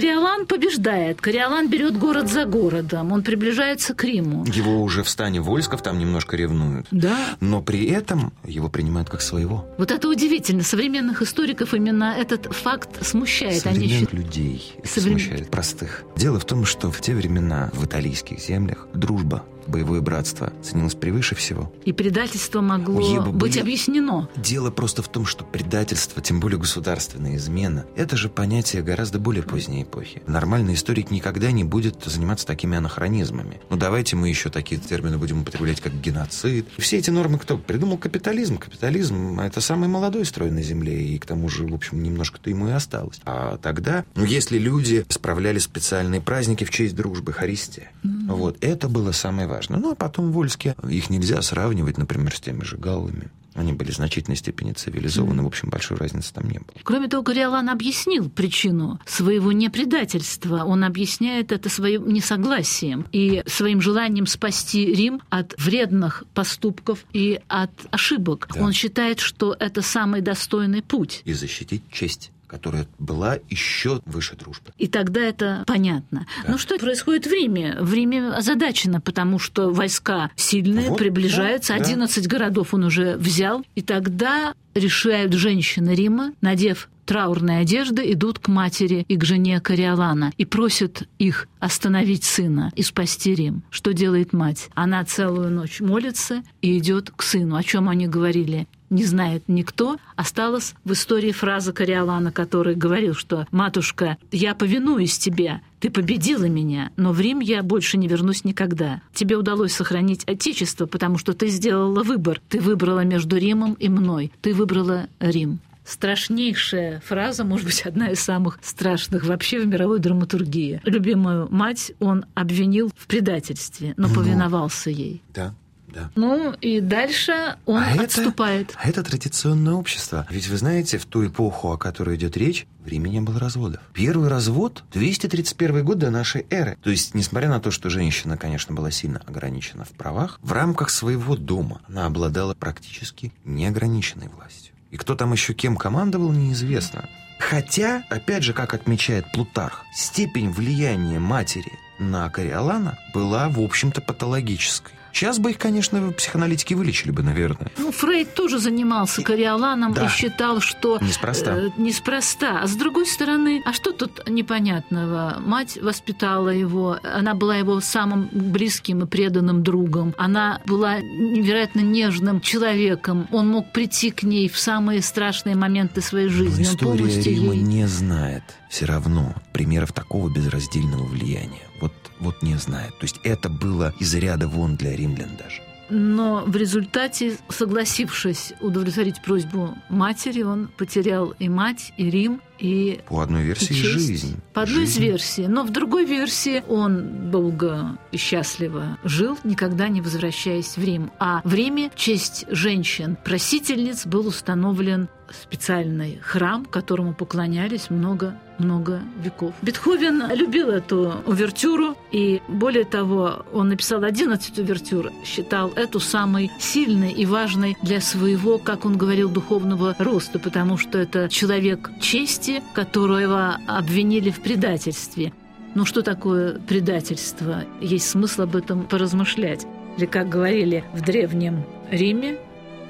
Кориолан 0.00 0.46
побеждает. 0.46 1.20
Кориолан 1.20 1.68
берет 1.68 1.98
город 1.98 2.30
за 2.30 2.46
городом. 2.46 3.12
Он 3.12 3.22
приближается 3.22 3.94
к 3.94 4.02
Риму. 4.04 4.46
Его 4.46 4.82
уже 4.82 5.02
в 5.02 5.08
стане 5.10 5.40
войсков 5.42 5.82
там 5.82 5.98
немножко 5.98 6.36
ревнуют. 6.36 6.86
Да. 6.90 7.36
Но 7.40 7.60
при 7.60 7.84
этом 7.86 8.32
его 8.44 8.68
принимают 8.70 9.10
как 9.10 9.20
своего. 9.20 9.66
Вот 9.76 9.90
это 9.90 10.08
удивительно. 10.08 10.62
Современных 10.62 11.20
историков 11.22 11.74
именно 11.74 12.14
этот 12.18 12.46
факт 12.54 13.04
смущает. 13.06 13.66
Они 13.66 13.74
Современных 13.80 14.00
счит- 14.10 14.12
людей 14.14 14.72
это 14.78 14.88
Соврем- 14.88 15.18
смущает, 15.18 15.50
простых. 15.50 16.04
Дело 16.16 16.40
в 16.40 16.44
том, 16.46 16.64
что 16.64 16.90
в 16.90 17.00
те 17.02 17.14
времена 17.14 17.70
в 17.74 17.84
италийских 17.84 18.40
землях 18.40 18.88
дружба, 18.94 19.44
боевое 19.66 20.00
братство 20.00 20.52
ценилось 20.62 20.94
превыше 20.94 21.34
всего. 21.36 21.72
И 21.84 21.92
предательство 21.92 22.60
могло 22.60 23.00
Ебы 23.00 23.30
быть 23.30 23.52
были- 23.52 23.60
объяснено. 23.60 24.28
Дело 24.34 24.70
просто 24.70 25.02
в 25.02 25.08
том, 25.08 25.26
что 25.26 25.44
предательство, 25.44 26.20
тем 26.20 26.40
более 26.40 26.58
государственная 26.58 27.36
измена, 27.36 27.84
это 27.94 28.16
же 28.16 28.28
понятие 28.28 28.82
гораздо 28.82 29.18
более 29.20 29.44
поздней 29.44 29.84
эпохи. 29.90 30.22
Нормальный 30.26 30.74
историк 30.74 31.10
никогда 31.10 31.50
не 31.50 31.64
будет 31.64 32.04
заниматься 32.04 32.46
такими 32.46 32.76
анахронизмами. 32.76 33.60
Ну 33.68 33.76
давайте 33.76 34.16
мы 34.16 34.28
еще 34.28 34.48
такие 34.50 34.80
термины 34.80 35.18
будем 35.18 35.42
употреблять, 35.42 35.80
как 35.80 35.92
геноцид. 36.00 36.66
Все 36.78 36.98
эти 36.98 37.10
нормы 37.10 37.38
кто 37.38 37.58
придумал? 37.58 37.98
Капитализм. 37.98 38.58
Капитализм– 38.58 39.40
это 39.40 39.60
самый 39.60 39.88
молодой 39.88 40.24
строй 40.24 40.50
на 40.50 40.62
Земле, 40.62 41.02
и 41.02 41.18
к 41.18 41.26
тому 41.26 41.48
же, 41.48 41.66
в 41.66 41.74
общем, 41.74 42.02
немножко-то 42.02 42.50
ему 42.50 42.68
и 42.68 42.72
осталось. 42.72 43.20
А 43.24 43.58
тогда, 43.58 44.04
ну, 44.14 44.24
если 44.24 44.58
люди 44.58 45.04
справляли 45.08 45.58
специальные 45.58 46.20
праздники 46.20 46.64
в 46.64 46.70
честь 46.70 46.94
дружбы, 46.94 47.32
Харистия, 47.32 47.90
вот, 48.02 48.56
это 48.60 48.88
было 48.88 49.12
самое 49.12 49.48
важное. 49.48 49.78
Ну, 49.78 49.92
а 49.92 49.94
потом 49.94 50.32
вольские, 50.32 50.76
их 50.88 51.10
нельзя 51.10 51.42
сравнивать, 51.42 51.98
например, 51.98 52.34
с 52.34 52.40
теми 52.40 52.62
же 52.62 52.76
галлами. 52.76 53.30
Они 53.60 53.74
были 53.74 53.90
в 53.90 53.94
значительной 53.94 54.38
степени 54.38 54.72
цивилизованы, 54.72 55.42
в 55.42 55.46
общем, 55.46 55.68
большой 55.68 55.98
разницы 55.98 56.32
там 56.32 56.48
не 56.48 56.58
было. 56.58 56.78
Кроме 56.82 57.08
того, 57.08 57.22
Кориолан 57.22 57.68
объяснил 57.68 58.30
причину 58.30 58.98
своего 59.04 59.52
непредательства. 59.52 60.64
Он 60.64 60.82
объясняет 60.82 61.52
это 61.52 61.68
своим 61.68 62.08
несогласием 62.08 63.04
и 63.12 63.42
своим 63.46 63.82
желанием 63.82 64.26
спасти 64.26 64.86
Рим 64.86 65.20
от 65.28 65.54
вредных 65.58 66.24
поступков 66.32 67.04
и 67.12 67.38
от 67.48 67.70
ошибок. 67.90 68.48
Да. 68.54 68.62
Он 68.62 68.72
считает, 68.72 69.20
что 69.20 69.54
это 69.60 69.82
самый 69.82 70.22
достойный 70.22 70.80
путь. 70.80 71.20
И 71.26 71.34
защитить 71.34 71.82
честь, 71.92 72.32
которая 72.50 72.88
была 72.98 73.38
еще 73.48 74.00
выше 74.06 74.34
дружбы. 74.34 74.72
И 74.76 74.88
тогда 74.88 75.20
это 75.20 75.62
понятно. 75.66 76.26
Но 76.48 76.58
что 76.58 76.78
происходит 76.78 77.26
в 77.26 77.30
Риме? 77.32 77.76
В 77.80 77.94
Риме 77.94 78.28
озадачено, 78.28 79.00
потому 79.00 79.38
что 79.38 79.70
войска 79.70 80.30
сильные, 80.34 80.90
Вот, 80.90 80.98
приближаются, 80.98 81.74
да, 81.74 81.78
да. 81.78 81.84
11 81.84 82.26
городов 82.26 82.74
он 82.74 82.84
уже 82.84 83.16
взял. 83.16 83.64
И 83.76 83.82
тогда 83.82 84.54
решают 84.74 85.32
женщины 85.32 85.90
Рима, 85.90 86.32
надев 86.40 86.88
траурные 87.06 87.60
одежды, 87.60 88.12
идут 88.12 88.38
к 88.38 88.48
матери 88.48 89.04
и 89.08 89.16
к 89.16 89.24
жене 89.24 89.60
Кориолана 89.60 90.32
и 90.36 90.44
просят 90.44 91.08
их 91.18 91.48
остановить 91.58 92.24
сына 92.24 92.70
и 92.76 92.82
спасти 92.82 93.34
Рим. 93.34 93.64
Что 93.70 93.92
делает 93.92 94.32
мать? 94.32 94.68
Она 94.74 95.04
целую 95.04 95.50
ночь 95.50 95.80
молится 95.80 96.42
и 96.62 96.78
идет 96.78 97.10
к 97.10 97.22
сыну. 97.22 97.56
О 97.56 97.62
чем 97.64 97.88
они 97.88 98.06
говорили? 98.06 98.68
Не 98.90 99.04
знает 99.04 99.44
никто. 99.46 99.98
Осталась 100.16 100.74
в 100.84 100.92
истории 100.92 101.32
фраза 101.32 101.72
Кориолана, 101.72 102.32
который 102.32 102.74
говорил, 102.74 103.14
что 103.14 103.46
«Матушка, 103.50 104.18
я 104.30 104.54
повинуюсь 104.54 105.18
тебе, 105.18 105.60
ты 105.78 105.90
победила 105.90 106.44
меня, 106.44 106.90
но 106.96 107.12
в 107.12 107.20
Рим 107.20 107.40
я 107.40 107.62
больше 107.62 107.96
не 107.96 108.06
вернусь 108.06 108.44
никогда. 108.44 109.00
Тебе 109.14 109.36
удалось 109.36 109.72
сохранить 109.72 110.24
Отечество, 110.24 110.86
потому 110.86 111.16
что 111.16 111.32
ты 111.32 111.48
сделала 111.48 112.02
выбор. 112.02 112.40
Ты 112.48 112.60
выбрала 112.60 113.04
между 113.04 113.36
Римом 113.36 113.74
и 113.74 113.88
мной. 113.88 114.32
Ты 114.42 114.52
выбрала 114.52 115.08
Рим». 115.20 115.60
Страшнейшая 115.84 117.00
фраза, 117.00 117.42
может 117.42 117.66
быть, 117.66 117.82
одна 117.82 118.08
из 118.08 118.20
самых 118.20 118.60
страшных 118.62 119.24
вообще 119.24 119.58
в 119.58 119.66
мировой 119.66 119.98
драматургии. 119.98 120.80
Любимую 120.84 121.48
мать 121.50 121.92
он 121.98 122.26
обвинил 122.34 122.92
в 122.96 123.06
предательстве, 123.06 123.94
но 123.96 124.08
повиновался 124.08 124.90
ей. 124.90 125.22
Да, 125.34 125.54
да. 125.92 126.10
Ну 126.14 126.52
и 126.60 126.80
дальше 126.80 127.56
он 127.66 127.82
А 127.82 127.90
это- 127.92 128.04
отступает. 128.04 128.74
А 128.82 128.88
это 128.88 129.02
традиционное 129.02 129.74
общество. 129.74 130.26
Ведь 130.30 130.48
вы 130.48 130.56
знаете, 130.56 130.98
в 130.98 131.06
ту 131.06 131.26
эпоху, 131.26 131.72
о 131.72 131.78
которой 131.78 132.16
идет 132.16 132.36
речь, 132.36 132.66
в 132.84 132.88
Риме 132.88 133.10
не 133.10 133.20
было 133.20 133.38
разводов. 133.38 133.80
Первый 133.92 134.28
развод– 134.28 134.84
231 134.92 135.84
год 135.84 135.98
до 135.98 136.10
нашей 136.10 136.46
эры. 136.50 136.78
То 136.82 136.90
есть, 136.90 137.14
несмотря 137.14 137.48
на 137.48 137.60
то, 137.60 137.70
что 137.70 137.90
женщина, 137.90 138.36
конечно, 138.36 138.74
была 138.74 138.90
сильно 138.90 139.20
ограничена 139.26 139.84
в 139.84 139.90
правах, 139.90 140.38
в 140.42 140.52
рамках 140.52 140.90
своего 140.90 141.36
дома 141.36 141.80
она 141.88 142.06
обладала 142.06 142.54
практически 142.54 143.32
неограниченной 143.44 144.28
властью. 144.28 144.74
И 144.90 144.96
кто 144.96 145.14
там 145.14 145.32
еще 145.32 145.54
кем 145.54 145.76
командовал, 145.76 146.32
неизвестно. 146.32 147.08
Хотя, 147.38 148.02
опять 148.10 148.42
же, 148.42 148.52
как 148.52 148.74
отмечает 148.74 149.30
Плутарх, 149.32 149.84
степень 149.94 150.50
влияния 150.50 151.18
матери 151.18 151.72
на 151.98 152.28
Кориолана 152.28 152.98
была, 153.14 153.48
в 153.48 153.60
общем-то, 153.60 154.00
патологической. 154.00 154.94
Сейчас 155.12 155.38
бы 155.38 155.50
их, 155.50 155.58
конечно, 155.58 156.12
психоаналитики 156.12 156.74
вылечили 156.74 157.10
бы, 157.10 157.22
наверное. 157.22 157.70
Ну, 157.78 157.90
Фрейд 157.92 158.34
тоже 158.34 158.58
занимался 158.58 159.22
кориоланом 159.22 159.92
Да. 159.92 160.06
и 160.06 160.08
считал, 160.08 160.60
что 160.60 160.98
Неспроста. 161.00 161.56
э, 161.56 161.68
неспроста. 161.76 162.60
А 162.62 162.66
с 162.66 162.74
другой 162.76 163.06
стороны, 163.06 163.62
а 163.64 163.72
что 163.72 163.92
тут 163.92 164.28
непонятного? 164.28 165.36
Мать 165.44 165.78
воспитала 165.80 166.48
его, 166.50 166.98
она 167.02 167.34
была 167.34 167.56
его 167.56 167.80
самым 167.80 168.28
близким 168.32 169.02
и 169.02 169.06
преданным 169.06 169.62
другом. 169.62 170.14
Она 170.18 170.60
была 170.66 171.00
невероятно 171.00 171.80
нежным 171.80 172.40
человеком. 172.40 173.26
Он 173.32 173.48
мог 173.48 173.72
прийти 173.72 174.10
к 174.10 174.22
ней 174.22 174.48
в 174.48 174.58
самые 174.58 175.02
страшные 175.02 175.56
моменты 175.56 176.00
своей 176.00 176.28
Но 176.28 176.32
жизни. 176.34 176.64
Он 176.66 176.96
история 176.96 177.22
Рима 177.22 177.54
ей- 177.54 177.62
не 177.62 177.86
знает 177.86 178.42
все 178.70 178.86
равно 178.86 179.34
примеров 179.52 179.92
такого 179.92 180.30
безраздельного 180.30 181.04
влияния. 181.04 181.66
Вот, 181.80 181.92
вот 182.20 182.42
не 182.42 182.54
знает. 182.54 182.96
То 182.98 183.04
есть 183.04 183.20
это 183.24 183.50
было 183.50 183.92
из 183.98 184.14
ряда 184.14 184.46
вон 184.46 184.76
для 184.76 184.96
римлян 184.96 185.30
даже. 185.36 185.60
Но 185.90 186.44
в 186.46 186.54
результате, 186.54 187.36
согласившись 187.48 188.52
удовлетворить 188.60 189.20
просьбу 189.22 189.74
матери, 189.88 190.42
он 190.42 190.68
потерял 190.68 191.34
и 191.40 191.48
мать, 191.48 191.92
и 191.96 192.08
Рим, 192.08 192.40
и 192.60 193.00
По 193.08 193.22
одной 193.22 193.42
версии, 193.42 193.72
и 193.72 193.76
честь. 193.76 193.92
жизнь. 194.06 194.36
По 194.52 194.62
одной 194.62 194.84
из 194.84 194.94
Жизнь. 194.94 195.02
версий. 195.02 195.46
Но 195.48 195.64
в 195.64 195.70
другой 195.70 196.04
версии 196.04 196.62
он 196.68 197.30
долго 197.30 197.98
и 198.12 198.16
счастливо 198.16 198.98
жил, 199.04 199.38
никогда 199.44 199.88
не 199.88 200.00
возвращаясь 200.00 200.76
в 200.76 200.84
Рим. 200.84 201.10
А 201.18 201.40
в 201.44 201.54
Риме 201.54 201.90
в 201.94 201.98
честь 201.98 202.44
женщин-просительниц 202.50 204.06
был 204.06 204.26
установлен 204.26 205.08
специальный 205.30 206.18
храм, 206.22 206.64
которому 206.64 207.14
поклонялись 207.14 207.88
много-много 207.88 209.00
веков. 209.22 209.54
Бетховен 209.62 210.24
любил 210.34 210.70
эту 210.70 211.22
увертюру, 211.24 211.96
и 212.10 212.42
более 212.48 212.84
того, 212.84 213.46
он 213.52 213.68
написал 213.68 214.02
11 214.02 214.58
увертюр, 214.58 215.12
считал 215.24 215.68
эту 215.76 216.00
самой 216.00 216.50
сильной 216.58 217.12
и 217.12 217.26
важной 217.26 217.76
для 217.80 218.00
своего, 218.00 218.58
как 218.58 218.84
он 218.84 218.96
говорил, 218.96 219.28
духовного 219.30 219.94
роста, 220.00 220.40
потому 220.40 220.76
что 220.78 220.98
это 220.98 221.28
человек 221.28 221.90
чести, 222.00 222.49
которого 222.74 223.58
обвинили 223.66 224.30
в 224.30 224.40
предательстве. 224.40 225.32
Ну 225.74 225.84
что 225.84 226.02
такое 226.02 226.58
предательство? 226.58 227.64
Есть 227.80 228.10
смысл 228.10 228.42
об 228.42 228.56
этом 228.56 228.84
поразмышлять. 228.84 229.66
Или, 229.96 230.06
как 230.06 230.28
говорили 230.28 230.84
в 230.92 231.00
Древнем 231.00 231.64
Риме, 231.90 232.38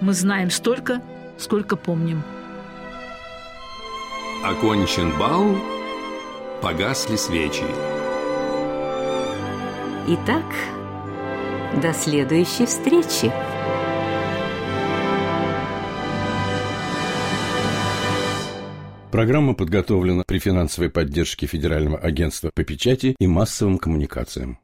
мы 0.00 0.12
знаем 0.14 0.50
столько, 0.50 1.02
сколько 1.38 1.76
помним. 1.76 2.22
Окончен 4.44 5.12
бал, 5.18 5.44
погасли 6.62 7.16
свечи. 7.16 7.64
Итак, 10.08 10.44
до 11.82 11.92
следующей 11.92 12.66
встречи. 12.66 13.30
Программа 19.10 19.54
подготовлена 19.54 20.22
при 20.24 20.38
финансовой 20.38 20.88
поддержке 20.88 21.46
Федерального 21.46 21.98
агентства 21.98 22.52
по 22.54 22.62
печати 22.62 23.16
и 23.18 23.26
массовым 23.26 23.78
коммуникациям. 23.78 24.58